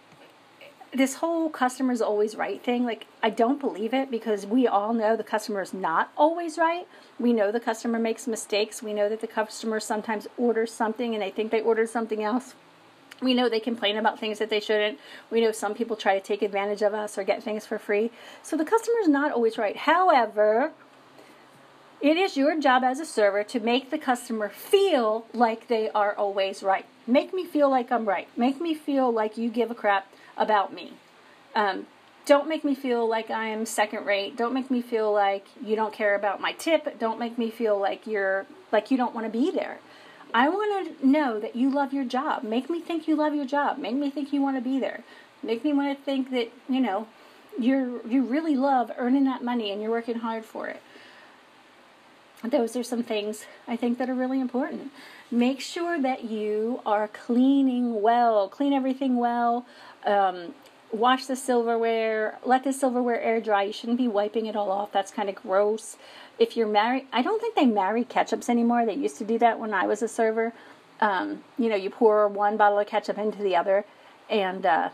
this 0.92 1.16
whole 1.16 1.50
customer's 1.50 2.00
always 2.00 2.36
right 2.36 2.62
thing, 2.62 2.84
like 2.84 3.06
I 3.22 3.30
don't 3.30 3.60
believe 3.60 3.92
it 3.92 4.10
because 4.10 4.46
we 4.46 4.66
all 4.66 4.92
know 4.92 5.16
the 5.16 5.24
customer 5.24 5.60
is 5.60 5.74
not 5.74 6.12
always 6.16 6.56
right. 6.56 6.86
We 7.18 7.32
know 7.32 7.50
the 7.50 7.60
customer 7.60 7.98
makes 7.98 8.26
mistakes. 8.26 8.82
We 8.82 8.92
know 8.92 9.08
that 9.08 9.20
the 9.20 9.26
customer 9.26 9.80
sometimes 9.80 10.28
orders 10.36 10.72
something 10.72 11.14
and 11.14 11.22
they 11.22 11.30
think 11.30 11.50
they 11.50 11.60
ordered 11.60 11.88
something 11.88 12.22
else. 12.22 12.54
We 13.24 13.34
know 13.34 13.48
they 13.48 13.60
complain 13.60 13.96
about 13.96 14.20
things 14.20 14.38
that 14.38 14.50
they 14.50 14.60
shouldn't. 14.60 14.98
We 15.30 15.40
know 15.40 15.52
some 15.52 15.74
people 15.74 15.96
try 15.96 16.18
to 16.18 16.24
take 16.24 16.42
advantage 16.42 16.82
of 16.82 16.94
us 16.94 17.18
or 17.18 17.24
get 17.24 17.42
things 17.42 17.66
for 17.66 17.78
free. 17.78 18.10
So 18.42 18.56
the 18.56 18.64
customer 18.64 18.98
is 19.00 19.08
not 19.08 19.32
always 19.32 19.58
right. 19.58 19.76
However, 19.76 20.72
it 22.00 22.16
is 22.16 22.36
your 22.36 22.60
job 22.60 22.84
as 22.84 23.00
a 23.00 23.06
server 23.06 23.42
to 23.44 23.60
make 23.60 23.90
the 23.90 23.98
customer 23.98 24.50
feel 24.50 25.26
like 25.32 25.68
they 25.68 25.90
are 25.90 26.14
always 26.14 26.62
right. 26.62 26.84
Make 27.06 27.32
me 27.32 27.46
feel 27.46 27.70
like 27.70 27.90
I'm 27.90 28.06
right. 28.06 28.28
Make 28.36 28.60
me 28.60 28.74
feel 28.74 29.10
like 29.10 29.38
you 29.38 29.48
give 29.48 29.70
a 29.70 29.74
crap 29.74 30.06
about 30.36 30.72
me. 30.72 30.92
Um, 31.54 31.86
don't 32.26 32.48
make 32.48 32.64
me 32.64 32.74
feel 32.74 33.08
like 33.08 33.30
I 33.30 33.48
am 33.48 33.66
second 33.66 34.06
rate. 34.06 34.36
Don't 34.36 34.54
make 34.54 34.70
me 34.70 34.80
feel 34.80 35.12
like 35.12 35.46
you 35.62 35.76
don't 35.76 35.92
care 35.92 36.14
about 36.14 36.40
my 36.40 36.52
tip. 36.52 36.98
Don't 36.98 37.18
make 37.18 37.36
me 37.38 37.50
feel 37.50 37.78
like 37.78 38.06
you're 38.06 38.46
like 38.72 38.90
you 38.90 38.96
don't 38.96 39.14
want 39.14 39.26
to 39.26 39.30
be 39.30 39.50
there. 39.50 39.78
I 40.34 40.48
want 40.48 40.98
to 41.00 41.06
know 41.06 41.38
that 41.38 41.54
you 41.54 41.70
love 41.70 41.92
your 41.92 42.04
job. 42.04 42.42
Make 42.42 42.68
me 42.68 42.80
think 42.80 43.06
you 43.06 43.14
love 43.14 43.34
your 43.34 43.46
job. 43.46 43.78
Make 43.78 43.94
me 43.94 44.10
think 44.10 44.32
you 44.32 44.42
want 44.42 44.56
to 44.56 44.60
be 44.60 44.80
there. 44.80 45.04
Make 45.44 45.64
me 45.64 45.72
want 45.72 45.96
to 45.96 46.04
think 46.04 46.30
that, 46.32 46.50
you 46.68 46.80
know, 46.80 47.06
you're 47.58 48.04
you 48.04 48.24
really 48.24 48.56
love 48.56 48.90
earning 48.98 49.24
that 49.24 49.44
money 49.44 49.70
and 49.70 49.80
you're 49.80 49.92
working 49.92 50.18
hard 50.18 50.44
for 50.44 50.66
it. 50.66 50.82
Those 52.42 52.74
are 52.74 52.82
some 52.82 53.04
things 53.04 53.46
I 53.68 53.76
think 53.76 53.96
that 53.98 54.10
are 54.10 54.14
really 54.14 54.40
important. 54.40 54.90
Make 55.30 55.60
sure 55.60 56.02
that 56.02 56.24
you 56.24 56.80
are 56.84 57.06
cleaning 57.06 58.02
well. 58.02 58.48
Clean 58.48 58.72
everything 58.72 59.16
well 59.16 59.66
um, 60.04 60.54
wash 60.92 61.26
the 61.26 61.36
silverware, 61.36 62.38
let 62.44 62.64
the 62.64 62.72
silverware 62.72 63.20
air 63.20 63.40
dry. 63.40 63.64
You 63.64 63.72
shouldn't 63.72 63.98
be 63.98 64.08
wiping 64.08 64.46
it 64.46 64.56
all 64.56 64.70
off. 64.70 64.92
That's 64.92 65.10
kind 65.10 65.28
of 65.28 65.34
gross. 65.34 65.96
If 66.38 66.56
you're 66.56 66.66
married, 66.66 67.06
I 67.12 67.22
don't 67.22 67.40
think 67.40 67.54
they 67.54 67.66
marry 67.66 68.04
ketchups 68.04 68.48
anymore. 68.48 68.84
They 68.84 68.94
used 68.94 69.18
to 69.18 69.24
do 69.24 69.38
that 69.38 69.58
when 69.58 69.72
I 69.72 69.86
was 69.86 70.02
a 70.02 70.08
server. 70.08 70.52
Um, 71.00 71.44
you 71.58 71.68
know, 71.68 71.76
you 71.76 71.90
pour 71.90 72.26
one 72.28 72.56
bottle 72.56 72.78
of 72.78 72.86
ketchup 72.86 73.18
into 73.18 73.42
the 73.42 73.56
other, 73.56 73.84
and 74.28 74.64
uh, 74.64 74.90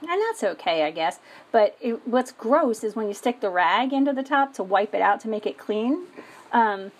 and 0.00 0.20
that's 0.20 0.42
okay, 0.42 0.84
I 0.84 0.90
guess. 0.90 1.18
But 1.50 1.76
it, 1.80 2.06
what's 2.06 2.32
gross 2.32 2.82
is 2.82 2.96
when 2.96 3.08
you 3.08 3.14
stick 3.14 3.40
the 3.40 3.50
rag 3.50 3.92
into 3.92 4.12
the 4.12 4.22
top 4.22 4.54
to 4.54 4.62
wipe 4.62 4.94
it 4.94 5.02
out 5.02 5.20
to 5.20 5.28
make 5.28 5.46
it 5.46 5.58
clean. 5.58 6.04
Um, 6.52 6.92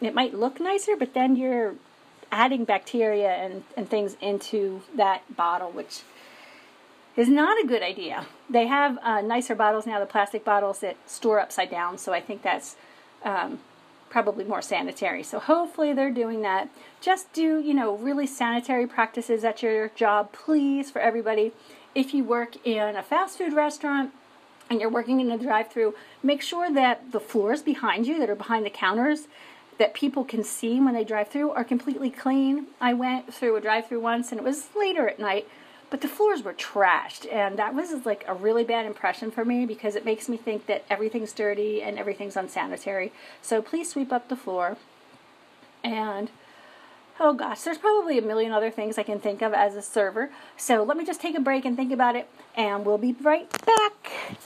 it 0.00 0.14
might 0.14 0.34
look 0.34 0.60
nicer, 0.60 0.96
but 0.96 1.14
then 1.14 1.36
you're 1.36 1.74
adding 2.30 2.64
bacteria 2.64 3.30
and, 3.30 3.64
and 3.76 3.88
things 3.88 4.16
into 4.20 4.82
that 4.94 5.36
bottle, 5.36 5.70
which 5.70 6.02
is 7.16 7.28
not 7.28 7.62
a 7.62 7.66
good 7.66 7.82
idea. 7.82 8.26
They 8.48 8.66
have 8.66 8.98
uh, 9.02 9.20
nicer 9.22 9.54
bottles 9.54 9.86
now, 9.86 9.98
the 9.98 10.06
plastic 10.06 10.44
bottles 10.44 10.80
that 10.80 10.96
store 11.06 11.40
upside 11.40 11.70
down, 11.70 11.98
so 11.98 12.12
I 12.12 12.20
think 12.20 12.42
that's 12.42 12.76
um, 13.24 13.60
probably 14.10 14.44
more 14.44 14.62
sanitary. 14.62 15.22
So 15.22 15.38
hopefully 15.38 15.92
they're 15.92 16.10
doing 16.10 16.42
that. 16.42 16.68
Just 17.00 17.32
do, 17.32 17.58
you 17.58 17.74
know, 17.74 17.96
really 17.96 18.26
sanitary 18.26 18.86
practices 18.86 19.44
at 19.44 19.62
your 19.62 19.88
job, 19.90 20.32
please, 20.32 20.90
for 20.90 21.00
everybody. 21.00 21.52
If 21.94 22.12
you 22.12 22.24
work 22.24 22.56
in 22.66 22.96
a 22.96 23.02
fast 23.02 23.38
food 23.38 23.52
restaurant, 23.52 24.12
and 24.68 24.80
you're 24.80 24.90
working 24.90 25.20
in 25.20 25.30
a 25.30 25.38
drive 25.38 25.70
through, 25.70 25.94
make 26.22 26.42
sure 26.42 26.72
that 26.72 27.12
the 27.12 27.20
floors 27.20 27.62
behind 27.62 28.06
you 28.06 28.18
that 28.18 28.28
are 28.28 28.34
behind 28.34 28.66
the 28.66 28.70
counters 28.70 29.28
that 29.78 29.94
people 29.94 30.24
can 30.24 30.42
see 30.42 30.80
when 30.80 30.94
they 30.94 31.04
drive 31.04 31.28
through 31.28 31.50
are 31.50 31.64
completely 31.64 32.10
clean. 32.10 32.66
I 32.80 32.94
went 32.94 33.32
through 33.32 33.56
a 33.56 33.60
drive 33.60 33.86
through 33.86 34.00
once 34.00 34.32
and 34.32 34.40
it 34.40 34.44
was 34.44 34.68
later 34.76 35.08
at 35.08 35.18
night, 35.18 35.46
but 35.90 36.00
the 36.00 36.08
floors 36.08 36.42
were 36.42 36.52
trashed 36.52 37.32
and 37.32 37.58
that 37.58 37.74
was 37.74 38.04
like 38.04 38.24
a 38.26 38.34
really 38.34 38.64
bad 38.64 38.86
impression 38.86 39.30
for 39.30 39.44
me 39.44 39.66
because 39.66 39.94
it 39.94 40.04
makes 40.04 40.28
me 40.28 40.36
think 40.36 40.66
that 40.66 40.84
everything's 40.90 41.32
dirty 41.32 41.82
and 41.82 41.98
everything's 41.98 42.36
unsanitary. 42.36 43.12
So 43.40 43.62
please 43.62 43.90
sweep 43.90 44.12
up 44.12 44.28
the 44.28 44.36
floor. 44.36 44.76
And 45.84 46.30
oh 47.20 47.34
gosh, 47.34 47.62
there's 47.62 47.78
probably 47.78 48.18
a 48.18 48.22
million 48.22 48.52
other 48.52 48.70
things 48.70 48.98
I 48.98 49.04
can 49.04 49.20
think 49.20 49.42
of 49.42 49.54
as 49.54 49.74
a 49.76 49.82
server. 49.82 50.30
So 50.56 50.82
let 50.82 50.96
me 50.96 51.06
just 51.06 51.20
take 51.20 51.36
a 51.36 51.40
break 51.40 51.64
and 51.64 51.76
think 51.76 51.92
about 51.92 52.16
it 52.16 52.28
and 52.56 52.84
we'll 52.84 52.98
be 52.98 53.14
right 53.22 53.50
back. 53.64 54.36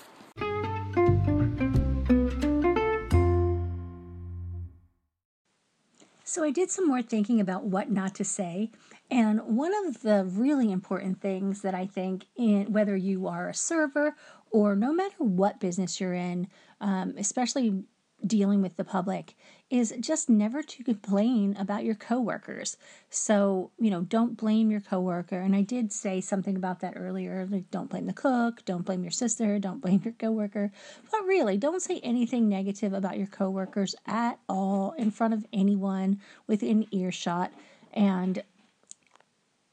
So 6.24 6.44
I 6.44 6.53
did 6.53 6.70
some 6.70 6.87
more 6.87 7.03
thinking 7.03 7.40
about 7.40 7.64
what 7.64 7.90
not 7.90 8.14
to 8.14 8.24
say. 8.24 8.70
And 9.10 9.40
one 9.42 9.72
of 9.86 10.02
the 10.02 10.24
really 10.24 10.70
important 10.70 11.20
things 11.20 11.62
that 11.62 11.74
I 11.74 11.86
think, 11.86 12.26
in 12.36 12.72
whether 12.72 12.96
you 12.96 13.26
are 13.26 13.48
a 13.48 13.54
server 13.54 14.14
or 14.50 14.76
no 14.76 14.92
matter 14.92 15.16
what 15.18 15.60
business 15.60 16.00
you're 16.00 16.14
in, 16.14 16.48
um, 16.80 17.14
especially 17.18 17.84
dealing 18.26 18.60
with 18.60 18.76
the 18.76 18.84
public 18.84 19.34
is 19.70 19.94
just 20.00 20.28
never 20.28 20.62
to 20.62 20.84
complain 20.84 21.56
about 21.58 21.84
your 21.84 21.94
coworkers. 21.94 22.76
So, 23.08 23.70
you 23.78 23.90
know, 23.90 24.02
don't 24.02 24.36
blame 24.36 24.70
your 24.70 24.80
coworker. 24.80 25.40
And 25.40 25.54
I 25.54 25.62
did 25.62 25.92
say 25.92 26.20
something 26.20 26.56
about 26.56 26.80
that 26.80 26.94
earlier. 26.96 27.46
Like, 27.48 27.70
don't 27.70 27.88
blame 27.88 28.06
the 28.06 28.12
cook, 28.12 28.64
don't 28.64 28.84
blame 28.84 29.02
your 29.02 29.12
sister, 29.12 29.58
don't 29.58 29.80
blame 29.82 30.02
your 30.04 30.14
coworker. 30.14 30.72
But 31.10 31.24
really, 31.24 31.56
don't 31.56 31.82
say 31.82 32.00
anything 32.02 32.48
negative 32.48 32.92
about 32.92 33.16
your 33.16 33.28
coworkers 33.28 33.94
at 34.06 34.38
all 34.48 34.92
in 34.98 35.10
front 35.10 35.34
of 35.34 35.46
anyone 35.52 36.20
within 36.46 36.86
earshot. 36.90 37.52
And 37.92 38.42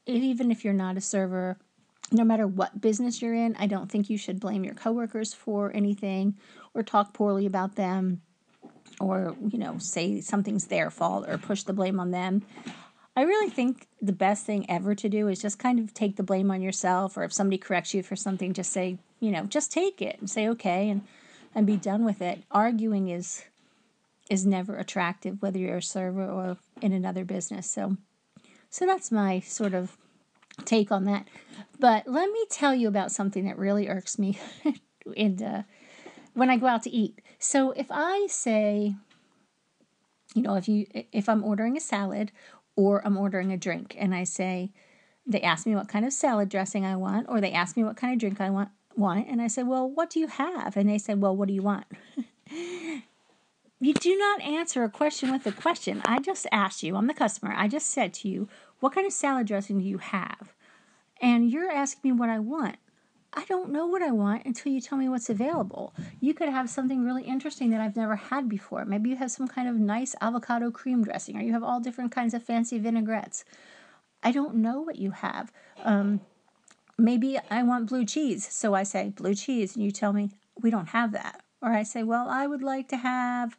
even 0.08 0.50
if 0.50 0.64
you're 0.64 0.74
not 0.74 0.96
a 0.96 1.00
server, 1.00 1.58
no 2.10 2.24
matter 2.24 2.46
what 2.46 2.80
business 2.80 3.20
you're 3.20 3.34
in, 3.34 3.54
I 3.58 3.66
don't 3.66 3.90
think 3.90 4.08
you 4.08 4.18
should 4.18 4.40
blame 4.40 4.64
your 4.64 4.74
coworkers 4.74 5.34
for 5.34 5.70
anything 5.74 6.36
or 6.74 6.82
talk 6.82 7.12
poorly 7.12 7.46
about 7.46 7.76
them 7.76 8.22
or, 9.00 9.36
you 9.46 9.58
know, 9.58 9.78
say 9.78 10.20
something's 10.20 10.66
their 10.66 10.90
fault 10.90 11.28
or 11.28 11.38
push 11.38 11.62
the 11.62 11.72
blame 11.72 12.00
on 12.00 12.10
them. 12.10 12.42
I 13.14 13.22
really 13.22 13.50
think 13.50 13.88
the 14.00 14.12
best 14.12 14.46
thing 14.46 14.68
ever 14.70 14.94
to 14.94 15.08
do 15.08 15.28
is 15.28 15.42
just 15.42 15.58
kind 15.58 15.78
of 15.78 15.92
take 15.92 16.16
the 16.16 16.22
blame 16.22 16.50
on 16.50 16.62
yourself 16.62 17.16
or 17.16 17.24
if 17.24 17.32
somebody 17.32 17.58
corrects 17.58 17.92
you 17.92 18.02
for 18.02 18.16
something 18.16 18.52
just 18.52 18.72
say, 18.72 18.98
you 19.20 19.30
know, 19.30 19.44
just 19.44 19.72
take 19.72 20.00
it 20.00 20.18
and 20.20 20.30
say 20.30 20.48
okay 20.48 20.88
and 20.88 21.02
and 21.54 21.66
be 21.66 21.76
done 21.76 22.04
with 22.04 22.22
it. 22.22 22.44
Arguing 22.50 23.08
is 23.08 23.44
is 24.30 24.46
never 24.46 24.76
attractive 24.76 25.42
whether 25.42 25.58
you're 25.58 25.78
a 25.78 25.82
server 25.82 26.24
or 26.24 26.58
in 26.80 26.92
another 26.92 27.24
business. 27.24 27.68
So 27.68 27.96
so 28.70 28.86
that's 28.86 29.10
my 29.10 29.40
sort 29.40 29.74
of 29.74 29.96
take 30.64 30.90
on 30.92 31.04
that. 31.04 31.26
But 31.78 32.06
let 32.06 32.30
me 32.30 32.44
tell 32.50 32.74
you 32.74 32.88
about 32.88 33.12
something 33.12 33.44
that 33.46 33.58
really 33.58 33.88
irks 33.88 34.18
me 34.18 34.38
in 35.16 35.42
uh, 35.42 35.62
when 36.34 36.50
I 36.50 36.56
go 36.56 36.66
out 36.66 36.82
to 36.84 36.90
eat. 36.90 37.20
So 37.38 37.72
if 37.72 37.86
I 37.90 38.26
say, 38.28 38.94
you 40.34 40.42
know, 40.42 40.54
if 40.54 40.68
you 40.68 40.86
if 41.12 41.28
I'm 41.28 41.44
ordering 41.44 41.76
a 41.76 41.80
salad 41.80 42.32
or 42.76 43.04
I'm 43.06 43.16
ordering 43.16 43.52
a 43.52 43.56
drink 43.56 43.96
and 43.98 44.14
I 44.14 44.24
say 44.24 44.72
they 45.26 45.42
ask 45.42 45.66
me 45.66 45.74
what 45.74 45.88
kind 45.88 46.04
of 46.04 46.12
salad 46.12 46.48
dressing 46.48 46.84
I 46.84 46.96
want 46.96 47.28
or 47.28 47.40
they 47.40 47.52
ask 47.52 47.76
me 47.76 47.84
what 47.84 47.96
kind 47.96 48.12
of 48.12 48.18
drink 48.18 48.40
I 48.40 48.50
want 48.50 48.70
want 48.96 49.28
and 49.28 49.40
I 49.40 49.46
say, 49.46 49.62
"Well, 49.62 49.88
what 49.88 50.10
do 50.10 50.20
you 50.20 50.26
have?" 50.26 50.76
and 50.76 50.88
they 50.88 50.98
say, 50.98 51.14
"Well, 51.14 51.36
what 51.36 51.48
do 51.48 51.54
you 51.54 51.62
want?" 51.62 51.86
you 53.80 53.94
do 53.94 54.16
not 54.16 54.42
answer 54.42 54.82
a 54.82 54.90
question 54.90 55.30
with 55.30 55.46
a 55.46 55.52
question. 55.52 56.02
I 56.04 56.18
just 56.18 56.46
asked 56.50 56.82
you, 56.82 56.96
I'm 56.96 57.06
the 57.06 57.14
customer. 57.14 57.54
I 57.56 57.68
just 57.68 57.88
said 57.88 58.12
to 58.14 58.28
you, 58.28 58.48
"What 58.80 58.92
kind 58.94 59.06
of 59.06 59.12
salad 59.12 59.46
dressing 59.46 59.78
do 59.78 59.84
you 59.84 59.98
have?" 59.98 60.52
And 61.20 61.50
you're 61.50 61.70
asking 61.70 62.10
me 62.10 62.18
what 62.18 62.28
I 62.28 62.38
want. 62.38 62.76
I 63.32 63.44
don't 63.44 63.70
know 63.70 63.86
what 63.86 64.02
I 64.02 64.10
want 64.10 64.46
until 64.46 64.72
you 64.72 64.80
tell 64.80 64.96
me 64.98 65.08
what's 65.08 65.28
available. 65.28 65.94
You 66.18 66.32
could 66.32 66.48
have 66.48 66.70
something 66.70 67.04
really 67.04 67.24
interesting 67.24 67.70
that 67.70 67.80
I've 67.80 67.96
never 67.96 68.16
had 68.16 68.48
before. 68.48 68.84
Maybe 68.84 69.10
you 69.10 69.16
have 69.16 69.30
some 69.30 69.46
kind 69.46 69.68
of 69.68 69.76
nice 69.76 70.14
avocado 70.20 70.70
cream 70.70 71.04
dressing, 71.04 71.36
or 71.36 71.42
you 71.42 71.52
have 71.52 71.62
all 71.62 71.78
different 71.78 72.10
kinds 72.10 72.34
of 72.34 72.42
fancy 72.42 72.78
vinaigrettes. 72.78 73.44
I 74.22 74.32
don't 74.32 74.56
know 74.56 74.80
what 74.80 74.96
you 74.96 75.10
have. 75.10 75.52
Um, 75.84 76.20
maybe 76.96 77.38
I 77.50 77.62
want 77.62 77.88
blue 77.88 78.04
cheese. 78.04 78.48
So 78.50 78.74
I 78.74 78.82
say 78.82 79.10
blue 79.10 79.34
cheese, 79.34 79.76
and 79.76 79.84
you 79.84 79.90
tell 79.90 80.12
me 80.12 80.30
we 80.60 80.70
don't 80.70 80.88
have 80.88 81.12
that. 81.12 81.42
Or 81.60 81.72
I 81.72 81.82
say, 81.82 82.02
well, 82.02 82.28
I 82.28 82.46
would 82.46 82.62
like 82.62 82.88
to 82.88 82.96
have, 82.96 83.58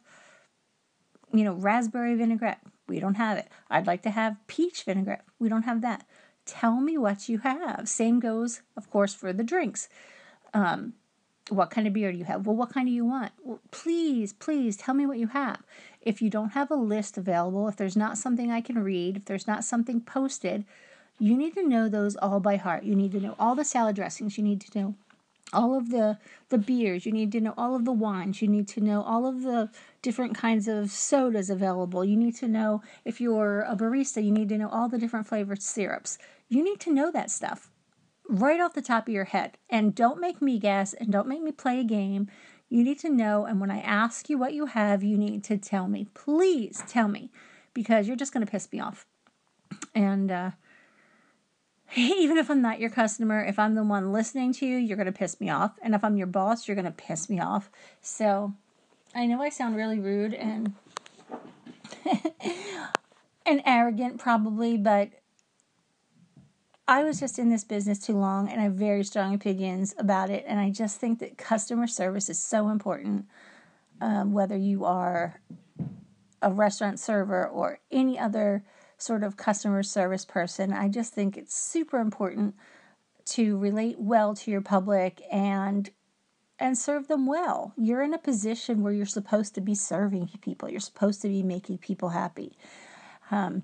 you 1.32 1.44
know, 1.44 1.54
raspberry 1.54 2.14
vinaigrette. 2.14 2.60
We 2.88 3.00
don't 3.00 3.14
have 3.14 3.38
it. 3.38 3.48
I'd 3.70 3.86
like 3.86 4.02
to 4.02 4.10
have 4.10 4.36
peach 4.46 4.84
vinaigrette. 4.84 5.24
We 5.38 5.48
don't 5.48 5.62
have 5.62 5.80
that. 5.82 6.06
Tell 6.44 6.80
me 6.80 6.98
what 6.98 7.28
you 7.28 7.38
have. 7.38 7.88
Same 7.88 8.18
goes, 8.18 8.62
of 8.76 8.90
course, 8.90 9.14
for 9.14 9.32
the 9.32 9.44
drinks. 9.44 9.88
Um, 10.52 10.94
what 11.48 11.70
kind 11.70 11.86
of 11.86 11.92
beer 11.92 12.12
do 12.12 12.18
you 12.18 12.24
have? 12.24 12.46
Well, 12.46 12.56
what 12.56 12.72
kind 12.72 12.86
do 12.86 12.92
you 12.92 13.04
want? 13.04 13.32
Well, 13.42 13.60
please, 13.70 14.32
please 14.32 14.76
tell 14.76 14.94
me 14.94 15.06
what 15.06 15.18
you 15.18 15.28
have. 15.28 15.62
If 16.00 16.22
you 16.22 16.30
don't 16.30 16.50
have 16.50 16.70
a 16.70 16.76
list 16.76 17.18
available, 17.18 17.68
if 17.68 17.76
there's 17.76 17.96
not 17.96 18.18
something 18.18 18.50
I 18.50 18.60
can 18.60 18.82
read, 18.82 19.18
if 19.18 19.24
there's 19.26 19.46
not 19.46 19.64
something 19.64 20.00
posted, 20.00 20.64
you 21.18 21.36
need 21.36 21.54
to 21.54 21.68
know 21.68 21.88
those 21.88 22.16
all 22.16 22.40
by 22.40 22.56
heart. 22.56 22.84
You 22.84 22.94
need 22.94 23.12
to 23.12 23.20
know 23.20 23.34
all 23.38 23.54
the 23.54 23.64
salad 23.64 23.96
dressings. 23.96 24.38
You 24.38 24.44
need 24.44 24.60
to 24.62 24.78
know 24.78 24.94
all 25.52 25.76
of 25.76 25.90
the 25.90 26.18
the 26.48 26.58
beers. 26.58 27.06
You 27.06 27.12
need 27.12 27.32
to 27.32 27.40
know 27.40 27.54
all 27.56 27.74
of 27.74 27.84
the 27.84 27.92
wines. 27.92 28.42
You 28.42 28.48
need 28.48 28.68
to 28.68 28.80
know 28.80 29.02
all 29.02 29.26
of 29.26 29.42
the 29.42 29.70
different 30.02 30.36
kinds 30.36 30.68
of 30.68 30.90
sodas 30.90 31.50
available. 31.50 32.04
You 32.04 32.16
need 32.16 32.36
to 32.36 32.48
know 32.48 32.82
if 33.04 33.20
you're 33.20 33.62
a 33.62 33.76
barista 33.76 34.24
you 34.24 34.32
need 34.32 34.48
to 34.50 34.58
know 34.58 34.68
all 34.68 34.88
the 34.88 34.98
different 34.98 35.26
flavored 35.26 35.62
syrups. 35.62 36.18
You 36.48 36.64
need 36.64 36.80
to 36.80 36.92
know 36.92 37.10
that 37.10 37.30
stuff 37.30 37.70
right 38.28 38.60
off 38.60 38.74
the 38.74 38.82
top 38.82 39.08
of 39.08 39.14
your 39.14 39.24
head. 39.24 39.58
And 39.68 39.94
don't 39.94 40.20
make 40.20 40.40
me 40.40 40.58
guess 40.58 40.94
and 40.94 41.10
don't 41.10 41.28
make 41.28 41.42
me 41.42 41.52
play 41.52 41.80
a 41.80 41.84
game. 41.84 42.28
You 42.68 42.84
need 42.84 43.00
to 43.00 43.10
know 43.10 43.46
and 43.46 43.60
when 43.60 43.70
i 43.70 43.80
ask 43.80 44.30
you 44.30 44.38
what 44.38 44.54
you 44.54 44.66
have 44.66 45.02
you 45.02 45.18
need 45.18 45.42
to 45.44 45.58
tell 45.58 45.88
me. 45.88 46.06
Please 46.14 46.82
tell 46.86 47.08
me 47.08 47.30
because 47.74 48.06
you're 48.06 48.16
just 48.16 48.32
going 48.32 48.44
to 48.44 48.50
piss 48.50 48.68
me 48.72 48.80
off. 48.80 49.06
And 49.94 50.30
uh 50.30 50.50
even 51.96 52.38
if 52.38 52.50
I'm 52.50 52.62
not 52.62 52.80
your 52.80 52.90
customer, 52.90 53.44
if 53.44 53.58
I'm 53.58 53.74
the 53.74 53.82
one 53.82 54.12
listening 54.12 54.52
to 54.54 54.66
you, 54.66 54.76
you're 54.76 54.96
going 54.96 55.06
to 55.06 55.12
piss 55.12 55.40
me 55.40 55.50
off. 55.50 55.78
And 55.82 55.94
if 55.94 56.04
I'm 56.04 56.16
your 56.16 56.26
boss, 56.26 56.68
you're 56.68 56.74
going 56.76 56.84
to 56.84 56.90
piss 56.90 57.28
me 57.28 57.40
off. 57.40 57.70
So 58.00 58.54
I 59.14 59.26
know 59.26 59.42
I 59.42 59.48
sound 59.48 59.76
really 59.76 59.98
rude 59.98 60.34
and 60.34 60.74
and 63.46 63.62
arrogant 63.66 64.18
probably, 64.18 64.76
but 64.76 65.10
I 66.86 67.04
was 67.04 67.20
just 67.20 67.38
in 67.38 67.50
this 67.50 67.64
business 67.64 67.98
too 67.98 68.16
long 68.16 68.48
and 68.48 68.60
I 68.60 68.64
have 68.64 68.74
very 68.74 69.04
strong 69.04 69.34
opinions 69.34 69.94
about 69.98 70.30
it. 70.30 70.44
And 70.46 70.58
I 70.60 70.70
just 70.70 70.98
think 70.98 71.18
that 71.20 71.38
customer 71.38 71.86
service 71.86 72.28
is 72.28 72.38
so 72.38 72.68
important, 72.68 73.26
um, 74.00 74.32
whether 74.32 74.56
you 74.56 74.84
are 74.84 75.40
a 76.42 76.52
restaurant 76.52 76.98
server 76.98 77.46
or 77.46 77.80
any 77.90 78.18
other 78.18 78.64
sort 78.98 79.22
of 79.22 79.36
customer 79.36 79.82
service 79.82 80.24
person. 80.24 80.72
I 80.72 80.88
just 80.88 81.12
think 81.12 81.36
it's 81.36 81.54
super 81.54 81.98
important 81.98 82.54
to 83.26 83.56
relate 83.58 83.96
well 83.98 84.34
to 84.34 84.50
your 84.50 84.60
public 84.60 85.22
and 85.30 85.90
and 86.58 86.76
serve 86.76 87.08
them 87.08 87.26
well. 87.26 87.72
You're 87.78 88.02
in 88.02 88.12
a 88.12 88.18
position 88.18 88.82
where 88.82 88.92
you're 88.92 89.06
supposed 89.06 89.54
to 89.54 89.62
be 89.62 89.74
serving 89.74 90.28
people. 90.42 90.68
You're 90.68 90.80
supposed 90.80 91.22
to 91.22 91.28
be 91.28 91.42
making 91.42 91.78
people 91.78 92.10
happy. 92.10 92.54
Um, 93.30 93.62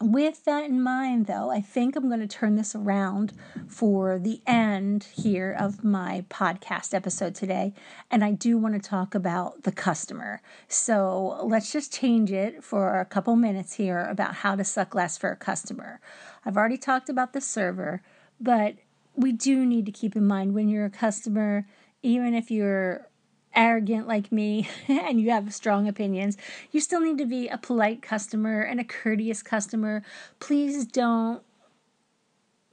with 0.00 0.44
that 0.44 0.64
in 0.64 0.82
mind, 0.82 1.26
though, 1.26 1.50
I 1.50 1.60
think 1.60 1.94
I'm 1.94 2.08
going 2.08 2.20
to 2.20 2.26
turn 2.26 2.56
this 2.56 2.74
around 2.74 3.32
for 3.68 4.18
the 4.18 4.40
end 4.46 5.04
here 5.04 5.54
of 5.58 5.84
my 5.84 6.24
podcast 6.28 6.94
episode 6.94 7.34
today. 7.34 7.74
And 8.10 8.24
I 8.24 8.32
do 8.32 8.58
want 8.58 8.74
to 8.74 8.80
talk 8.80 9.14
about 9.14 9.62
the 9.62 9.72
customer. 9.72 10.42
So 10.68 11.38
let's 11.44 11.72
just 11.72 11.92
change 11.92 12.32
it 12.32 12.64
for 12.64 12.98
a 12.98 13.04
couple 13.04 13.36
minutes 13.36 13.74
here 13.74 14.00
about 14.00 14.36
how 14.36 14.56
to 14.56 14.64
suck 14.64 14.94
less 14.94 15.16
for 15.16 15.30
a 15.30 15.36
customer. 15.36 16.00
I've 16.44 16.56
already 16.56 16.78
talked 16.78 17.08
about 17.08 17.32
the 17.32 17.40
server, 17.40 18.02
but 18.40 18.74
we 19.14 19.30
do 19.30 19.64
need 19.64 19.86
to 19.86 19.92
keep 19.92 20.16
in 20.16 20.26
mind 20.26 20.54
when 20.54 20.68
you're 20.68 20.86
a 20.86 20.90
customer, 20.90 21.68
even 22.02 22.34
if 22.34 22.50
you're 22.50 23.08
arrogant 23.54 24.06
like 24.06 24.32
me 24.32 24.68
and 24.88 25.20
you 25.20 25.30
have 25.30 25.52
strong 25.54 25.88
opinions, 25.88 26.36
you 26.70 26.80
still 26.80 27.00
need 27.00 27.18
to 27.18 27.26
be 27.26 27.48
a 27.48 27.58
polite 27.58 28.02
customer 28.02 28.62
and 28.62 28.80
a 28.80 28.84
courteous 28.84 29.42
customer. 29.42 30.02
Please 30.40 30.84
don't 30.84 31.42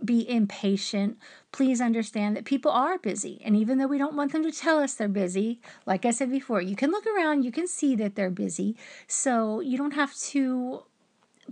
be 0.04 0.28
impatient. 0.28 1.18
Please 1.52 1.80
understand 1.80 2.36
that 2.36 2.46
people 2.46 2.72
are 2.72 2.98
busy. 2.98 3.42
And 3.44 3.56
even 3.56 3.78
though 3.78 3.88
we 3.88 3.98
don't 3.98 4.16
want 4.16 4.32
them 4.32 4.44
to 4.44 4.52
tell 4.52 4.80
us 4.80 4.94
they're 4.94 5.08
busy, 5.08 5.60
like 5.86 6.06
I 6.06 6.12
said 6.12 6.32
before, 6.32 6.62
you 6.62 6.76
can 6.76 6.92
look 6.92 7.06
around, 7.06 7.44
you 7.44 7.52
can 7.52 7.68
see 7.68 7.96
that 7.96 8.16
they're 8.16 8.32
busy. 8.32 8.76
So 9.08 9.60
you 9.60 9.78
don't 9.78 9.94
have 9.94 10.16
to 10.16 10.84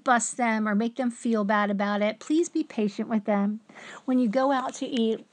bust 0.04 0.38
them 0.38 0.68
or 0.68 0.76
make 0.76 0.96
them 0.96 1.12
feel 1.12 1.44
bad 1.44 1.70
about 1.70 2.02
it. 2.02 2.20
Please 2.20 2.50
be 2.50 2.64
patient 2.64 3.10
with 3.10 3.26
them. 3.26 3.60
When 4.06 4.20
you 4.20 4.28
go 4.28 4.52
out 4.52 4.74
to 4.76 4.88
eat, 4.88 5.26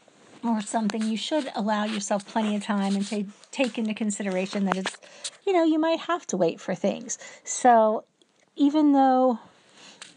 or 0.44 0.61
something, 0.61 1.03
you 1.03 1.16
should 1.16 1.51
allow 1.55 1.85
yourself 1.85 2.27
plenty 2.27 2.57
of 2.57 2.62
time 2.62 2.94
and 2.94 3.07
take 3.07 3.27
take 3.51 3.79
into 3.79 3.94
consideration 3.94 4.64
that 4.64 4.77
it's, 4.77 4.96
you 5.46 5.53
know, 5.53 5.64
you 5.64 5.79
might 5.79 6.01
have 6.01 6.27
to 6.29 6.37
wait 6.37 6.61
for 6.61 6.75
things. 6.75 7.18
So, 7.44 8.05
even 8.55 8.92
though 8.92 9.38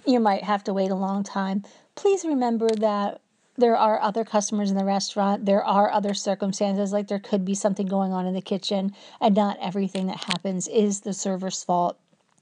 you 0.05 0.19
might 0.19 0.43
have 0.43 0.63
to 0.65 0.73
wait 0.73 0.91
a 0.91 0.95
long 0.95 1.23
time, 1.23 1.63
please 1.95 2.25
remember 2.25 2.69
that 2.69 3.21
there 3.57 3.75
are 3.75 3.99
other 4.01 4.23
customers 4.23 4.71
in 4.71 4.77
the 4.77 4.85
restaurant. 4.85 5.45
There 5.45 5.63
are 5.63 5.91
other 5.91 6.13
circumstances, 6.13 6.93
like 6.93 7.07
there 7.07 7.19
could 7.19 7.43
be 7.43 7.55
something 7.55 7.87
going 7.87 8.13
on 8.13 8.25
in 8.25 8.33
the 8.33 8.41
kitchen, 8.41 8.95
and 9.19 9.35
not 9.35 9.57
everything 9.61 10.07
that 10.07 10.23
happens 10.23 10.67
is 10.67 11.01
the 11.01 11.13
server's 11.13 11.63
fault. 11.63 11.99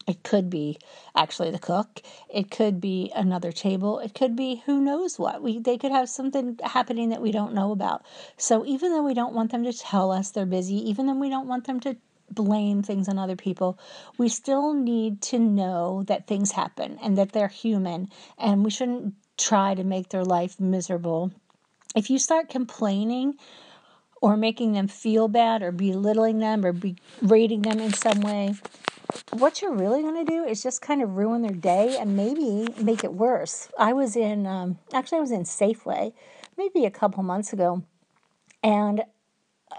It 0.08 0.24
could 0.24 0.50
be 0.50 0.80
actually 1.16 1.52
the 1.52 1.60
cook. 1.60 2.02
It 2.34 2.50
could 2.50 2.80
be 2.80 3.12
another 3.14 3.52
table. 3.52 4.00
It 4.00 4.14
could 4.14 4.38
be 4.38 4.64
who 4.66 4.80
knows 4.80 5.20
what. 5.20 5.42
We 5.44 5.60
they 5.60 5.78
could 5.78 5.92
have 5.92 6.08
something 6.08 6.58
happening 6.64 7.10
that 7.10 7.22
we 7.22 7.32
don't 7.32 7.54
know 7.54 7.74
about. 7.74 8.06
So 8.38 8.66
even 8.66 8.92
though 8.92 9.04
we 9.04 9.14
don't 9.14 9.34
want 9.34 9.52
them 9.52 9.66
to 9.66 9.74
tell 9.74 10.12
us 10.12 10.32
they're 10.32 10.46
busy, 10.46 10.90
even 10.90 11.08
though 11.08 11.16
we 11.16 11.30
don't 11.30 11.48
want 11.48 11.68
them 11.68 11.82
to 11.82 11.98
blame 12.32 12.84
things 12.84 13.10
on 13.10 13.20
other 13.20 13.36
people, 13.36 13.78
we 14.18 14.30
still 14.30 14.74
need 14.74 15.22
to 15.24 15.40
know 15.40 16.04
that 16.08 16.28
things 16.28 16.54
happen 16.54 16.98
and 17.02 17.18
that 17.18 17.34
they're 17.34 17.48
human 17.50 18.10
and 18.38 18.64
we 18.64 18.72
shouldn't 18.72 19.14
try 19.38 19.76
to 19.76 19.84
make 19.84 20.10
their 20.10 20.24
life 20.24 20.60
miserable. 20.60 21.32
If 21.96 22.10
you 22.10 22.20
start 22.20 22.50
complaining 22.50 23.36
or 24.22 24.38
making 24.38 24.74
them 24.74 24.88
feel 24.88 25.28
bad 25.28 25.62
or 25.62 25.72
belittling 25.72 26.40
them 26.40 26.66
or 26.66 26.74
berating 27.22 27.62
them 27.62 27.80
in 27.80 27.94
some 27.94 28.22
way, 28.22 28.56
what 29.32 29.62
you're 29.62 29.74
really 29.74 30.02
going 30.02 30.26
to 30.26 30.32
do 30.32 30.44
is 30.44 30.64
just 30.64 30.82
kind 30.82 31.02
of 31.02 31.16
ruin 31.16 31.42
their 31.42 31.52
day 31.52 31.98
and 32.00 32.16
maybe 32.16 32.68
make 32.82 33.04
it 33.04 33.14
worse. 33.14 33.70
I 33.78 33.94
was 33.94 34.16
in, 34.16 34.46
um, 34.46 34.80
actually, 34.94 35.20
I 35.20 35.22
was 35.22 35.32
in 35.32 35.44
Safeway 35.44 36.14
maybe 36.58 36.86
a 36.86 36.92
couple 36.92 37.24
months 37.24 37.54
ago, 37.54 37.84
and 38.64 39.04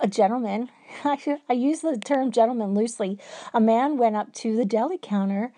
a 0.00 0.06
gentleman, 0.06 0.70
I, 1.04 1.40
I 1.48 1.52
use 1.52 1.80
the 1.80 1.98
term 1.98 2.30
gentleman 2.30 2.74
loosely, 2.74 3.18
a 3.52 3.60
man 3.60 3.98
went 3.98 4.16
up 4.16 4.32
to 4.34 4.56
the 4.56 4.64
deli 4.64 4.98
counter 5.00 5.52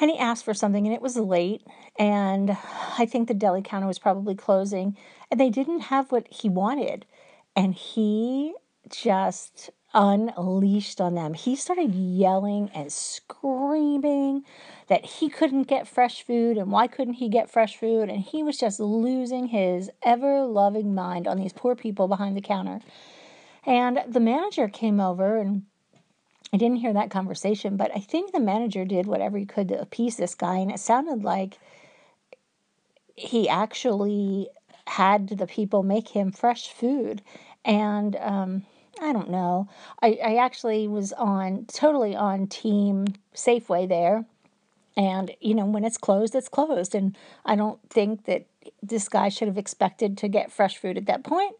and 0.00 0.10
he 0.10 0.18
asked 0.18 0.44
for 0.44 0.54
something 0.54 0.86
and 0.86 0.94
it 0.94 1.02
was 1.02 1.16
late 1.16 1.66
and 1.98 2.56
i 2.98 3.04
think 3.04 3.26
the 3.26 3.34
deli 3.34 3.62
counter 3.62 3.86
was 3.86 3.98
probably 3.98 4.34
closing 4.34 4.96
and 5.30 5.40
they 5.40 5.50
didn't 5.50 5.80
have 5.80 6.12
what 6.12 6.26
he 6.30 6.48
wanted 6.48 7.04
and 7.56 7.74
he 7.74 8.54
just 8.88 9.70
unleashed 9.94 11.00
on 11.00 11.14
them. 11.14 11.34
He 11.34 11.56
started 11.56 11.94
yelling 11.94 12.70
and 12.74 12.92
screaming 12.92 14.44
that 14.88 15.04
he 15.04 15.28
couldn't 15.28 15.64
get 15.64 15.88
fresh 15.88 16.22
food 16.22 16.58
and 16.58 16.70
why 16.70 16.86
couldn't 16.86 17.14
he 17.14 17.28
get 17.28 17.50
fresh 17.50 17.76
food? 17.76 18.08
And 18.08 18.20
he 18.20 18.42
was 18.42 18.58
just 18.58 18.80
losing 18.80 19.48
his 19.48 19.90
ever 20.02 20.44
loving 20.44 20.94
mind 20.94 21.26
on 21.26 21.38
these 21.38 21.52
poor 21.52 21.74
people 21.74 22.08
behind 22.08 22.36
the 22.36 22.42
counter. 22.42 22.80
And 23.64 24.02
the 24.06 24.20
manager 24.20 24.68
came 24.68 25.00
over 25.00 25.38
and 25.38 25.64
I 26.52 26.56
didn't 26.56 26.78
hear 26.78 26.94
that 26.94 27.10
conversation, 27.10 27.76
but 27.76 27.90
I 27.94 28.00
think 28.00 28.32
the 28.32 28.40
manager 28.40 28.84
did 28.84 29.06
whatever 29.06 29.36
he 29.36 29.44
could 29.44 29.68
to 29.68 29.80
appease 29.80 30.16
this 30.16 30.34
guy. 30.34 30.58
And 30.58 30.70
it 30.70 30.80
sounded 30.80 31.22
like 31.22 31.58
he 33.16 33.48
actually 33.48 34.48
had 34.86 35.28
the 35.28 35.46
people 35.46 35.82
make 35.82 36.08
him 36.08 36.32
fresh 36.32 36.68
food 36.68 37.20
and 37.64 38.16
um, 38.16 38.64
I 39.00 39.12
don't 39.12 39.30
know. 39.30 39.68
I, 40.02 40.18
I 40.24 40.36
actually 40.36 40.88
was 40.88 41.12
on 41.12 41.66
totally 41.66 42.16
on 42.16 42.46
team 42.46 43.06
Safeway 43.34 43.88
there. 43.88 44.24
And, 44.96 45.30
you 45.40 45.54
know, 45.54 45.64
when 45.64 45.84
it's 45.84 45.96
closed, 45.96 46.34
it's 46.34 46.48
closed. 46.48 46.94
And 46.94 47.16
I 47.44 47.54
don't 47.54 47.78
think 47.88 48.24
that 48.24 48.46
this 48.82 49.08
guy 49.08 49.28
should 49.28 49.46
have 49.46 49.58
expected 49.58 50.18
to 50.18 50.28
get 50.28 50.50
fresh 50.50 50.76
food 50.76 50.96
at 50.96 51.06
that 51.06 51.22
point. 51.22 51.54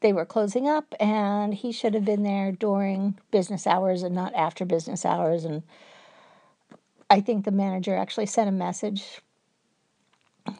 They 0.00 0.12
were 0.12 0.26
closing 0.26 0.68
up, 0.68 0.94
and 1.00 1.54
he 1.54 1.72
should 1.72 1.94
have 1.94 2.04
been 2.04 2.24
there 2.24 2.52
during 2.52 3.18
business 3.30 3.66
hours 3.66 4.02
and 4.02 4.14
not 4.14 4.34
after 4.34 4.64
business 4.64 5.04
hours. 5.04 5.44
And 5.44 5.62
I 7.10 7.20
think 7.20 7.44
the 7.44 7.50
manager 7.50 7.96
actually 7.96 8.26
sent 8.26 8.48
a 8.48 8.52
message 8.52 9.20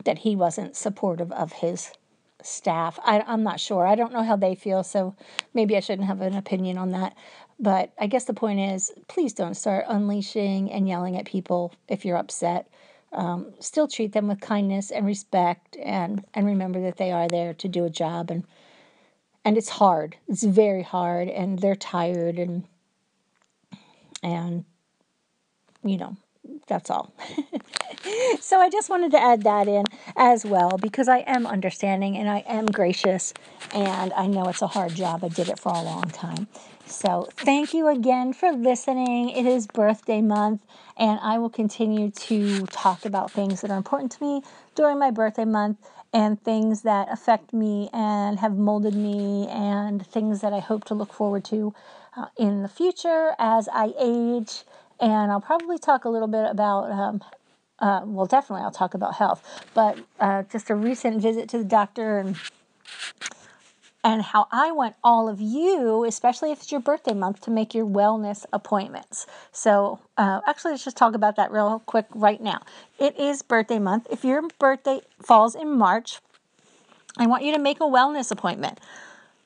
that 0.05 0.19
he 0.19 0.35
wasn't 0.35 0.77
supportive 0.77 1.31
of 1.33 1.53
his 1.53 1.93
staff. 2.45 2.99
I, 3.03 3.23
I'm 3.27 3.43
not 3.43 3.61
sure. 3.61 3.87
I 3.87 3.95
don't 3.95 4.13
know 4.13 4.23
how 4.23 4.37
they 4.37 4.55
feel, 4.55 4.83
so 4.83 5.15
maybe 5.53 5.77
I 5.77 5.81
shouldn't 5.81 6.09
have 6.09 6.21
an 6.21 6.35
opinion 6.35 6.79
on 6.79 6.91
that. 6.93 7.17
But 7.59 7.93
I 7.99 8.07
guess 8.07 8.25
the 8.25 8.35
point 8.35 8.61
is 8.61 8.93
please 9.09 9.33
don't 9.33 9.55
start 9.55 9.85
unleashing 9.89 10.71
and 10.73 10.89
yelling 10.89 11.17
at 11.17 11.25
people 11.25 11.73
if 11.89 12.05
you're 12.05 12.17
upset. 12.17 12.69
Um, 13.13 13.55
still 13.61 13.87
treat 13.87 14.13
them 14.13 14.27
with 14.27 14.41
kindness 14.41 14.91
and 14.91 15.07
respect 15.07 15.77
and, 15.77 16.25
and 16.35 16.47
remember 16.47 16.81
that 16.83 16.97
they 16.97 17.13
are 17.13 17.29
there 17.29 17.55
to 17.55 17.69
do 17.69 17.85
a 17.85 17.91
job 17.91 18.31
and 18.31 18.45
and 19.45 19.59
it's 19.59 19.69
hard. 19.69 20.17
It's 20.27 20.43
very 20.43 20.83
hard 20.83 21.29
and 21.29 21.59
they're 21.59 21.77
tired 21.77 22.39
and 22.39 22.65
and 24.23 24.65
you 25.85 25.99
know, 25.99 26.17
that's 26.67 26.91
all. 26.91 27.13
so 28.41 28.61
I 28.61 28.71
just 28.71 28.89
wanted 28.89 29.11
to 29.13 29.21
add 29.21 29.43
that 29.43 29.69
in 29.69 29.85
as 30.17 30.45
well 30.45 30.79
because 30.79 31.09
I 31.09 31.19
am 31.19 31.47
understanding 31.47 32.17
and 32.17 32.29
I 32.29 32.39
am 32.47 32.67
gracious 32.67 33.35
and 33.75 34.13
I 34.13 34.27
know 34.27 34.49
it's 34.49 34.63
a 34.63 34.67
hard 34.67 34.95
job. 34.95 35.25
I 35.25 35.29
did 35.29 35.49
it 35.49 35.59
for 35.59 35.73
a 35.73 35.83
long 35.83 36.11
time. 36.11 36.49
So 36.87 37.29
thank 37.37 37.73
you 37.73 37.89
again 37.89 38.33
for 38.33 38.53
listening. 38.53 39.31
It 39.31 39.47
is 39.47 39.67
birthday 39.67 40.21
month 40.21 40.63
and 40.97 41.19
I 41.23 41.39
will 41.39 41.51
continue 41.51 42.11
to 42.11 42.67
talk 42.67 43.05
about 43.05 43.31
things 43.31 43.63
that 43.63 43.71
are 43.71 43.77
important 43.77 44.13
to 44.13 44.23
me 44.23 44.43
during 44.75 44.99
my 44.99 45.11
birthday 45.11 45.45
month 45.45 45.79
and 46.13 46.41
things 46.43 46.83
that 46.83 47.09
affect 47.11 47.53
me 47.53 47.91
and 47.93 48.39
have 48.39 48.57
molded 48.57 48.95
me 48.95 49.49
and 49.49 50.07
things 50.07 50.43
that 50.43 50.53
I 50.53 50.61
hope 50.61 50.85
to 50.85 50.95
look 50.95 51.13
forward 51.13 51.45
to 51.47 51.75
uh, 52.17 52.27
in 52.37 52.63
the 52.63 52.69
future 52.69 53.33
as 53.39 53.69
I 53.73 53.93
age 53.99 54.63
and 55.05 55.31
I'll 55.31 55.41
probably 55.41 55.79
talk 55.79 56.07
a 56.07 56.09
little 56.09 56.29
bit 56.29 56.47
about. 56.51 56.91
Um, 56.91 57.23
uh, 57.79 58.01
well, 58.05 58.25
definitely, 58.25 58.65
I'll 58.65 58.71
talk 58.71 58.95
about 58.95 59.17
health, 59.17 59.67
but 59.75 59.99
uh, 60.19 60.45
just 60.45 60.71
a 60.71 60.75
recent 60.75 61.21
visit 61.21 61.49
to 61.51 61.59
the 61.59 61.65
doctor 61.65 62.19
and 62.19 62.37
and 64.03 64.23
how 64.23 64.47
I 64.53 64.71
want 64.73 64.97
all 65.03 65.29
of 65.29 65.41
you, 65.41 66.05
especially 66.05 66.53
if 66.53 66.61
it's 66.61 66.71
your 66.71 66.81
birthday 66.81 67.15
month, 67.15 67.41
to 67.43 67.51
make 67.51 67.75
your 67.75 67.87
wellness 67.87 68.45
appointments. 68.53 69.27
So, 69.51 69.99
uh, 70.19 70.41
actually, 70.47 70.73
let's 70.73 70.85
just 70.85 70.97
talk 70.97 71.15
about 71.15 71.37
that 71.37 71.51
real 71.51 71.83
quick 71.87 72.07
right 72.15 72.41
now. 72.41 72.63
It 72.99 73.19
is 73.19 73.43
birthday 73.43 73.79
month. 73.79 74.07
If 74.11 74.25
your 74.25 74.43
birthday 74.59 75.01
falls 75.23 75.55
in 75.55 75.77
March, 75.77 76.21
I 77.19 77.27
want 77.27 77.45
you 77.45 77.53
to 77.55 77.59
make 77.59 77.79
a 77.79 77.85
wellness 77.85 78.31
appointment. 78.31 78.79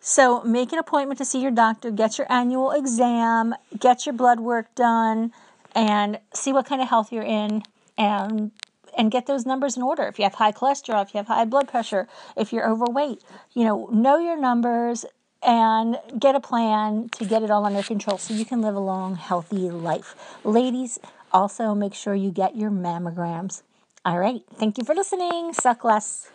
So, 0.01 0.43
make 0.43 0.73
an 0.73 0.79
appointment 0.79 1.19
to 1.19 1.25
see 1.25 1.41
your 1.41 1.51
doctor, 1.53 1.91
get 1.91 2.19
your 2.19 2.31
annual 2.31 2.73
exam, 2.73 3.55
get 3.79 4.07
your 4.07 4.13
blood 4.13 4.41
work 4.41 4.75
done, 4.75 5.33
and 5.75 6.19
see 6.35 6.53
what 6.53 6.67
kind 6.67 6.81
of 6.81 6.89
health 6.89 7.13
you're 7.13 7.23
in 7.23 7.63
and 7.97 8.51
and 8.97 9.13
get 9.13 9.27
those 9.27 9.47
numbers 9.47 9.77
in 9.77 9.83
order. 9.83 10.05
If 10.05 10.19
you 10.19 10.25
have 10.25 10.35
high 10.35 10.51
cholesterol, 10.51 11.05
if 11.05 11.15
you 11.15 11.19
have 11.19 11.29
high 11.29 11.45
blood 11.45 11.69
pressure, 11.69 12.09
if 12.37 12.53
you're 12.53 12.69
overweight, 12.69 13.23
you 13.53 13.65
know, 13.65 13.87
know 13.93 14.19
your 14.19 14.37
numbers 14.37 15.05
and 15.43 15.99
get 16.19 16.35
a 16.35 16.41
plan 16.41 17.09
to 17.11 17.25
get 17.25 17.43
it 17.43 17.51
all 17.51 17.65
under 17.65 17.83
control 17.83 18.19
so 18.19 18.35
you 18.35 18.45
can 18.45 18.61
live 18.61 18.75
a 18.75 18.81
long, 18.81 19.15
healthy 19.15 19.71
life. 19.71 20.17
Ladies, 20.45 20.99
also 21.33 21.75
make 21.75 21.95
sure 21.95 22.15
you 22.15 22.33
get 22.33 22.57
your 22.57 22.71
mammograms. 22.71 23.63
All 24.05 24.19
right. 24.19 24.43
Thank 24.55 24.79
you 24.79 24.85
for 24.85 24.95
listening. 24.95 25.53
Suck 25.53 25.85
less. 25.85 26.31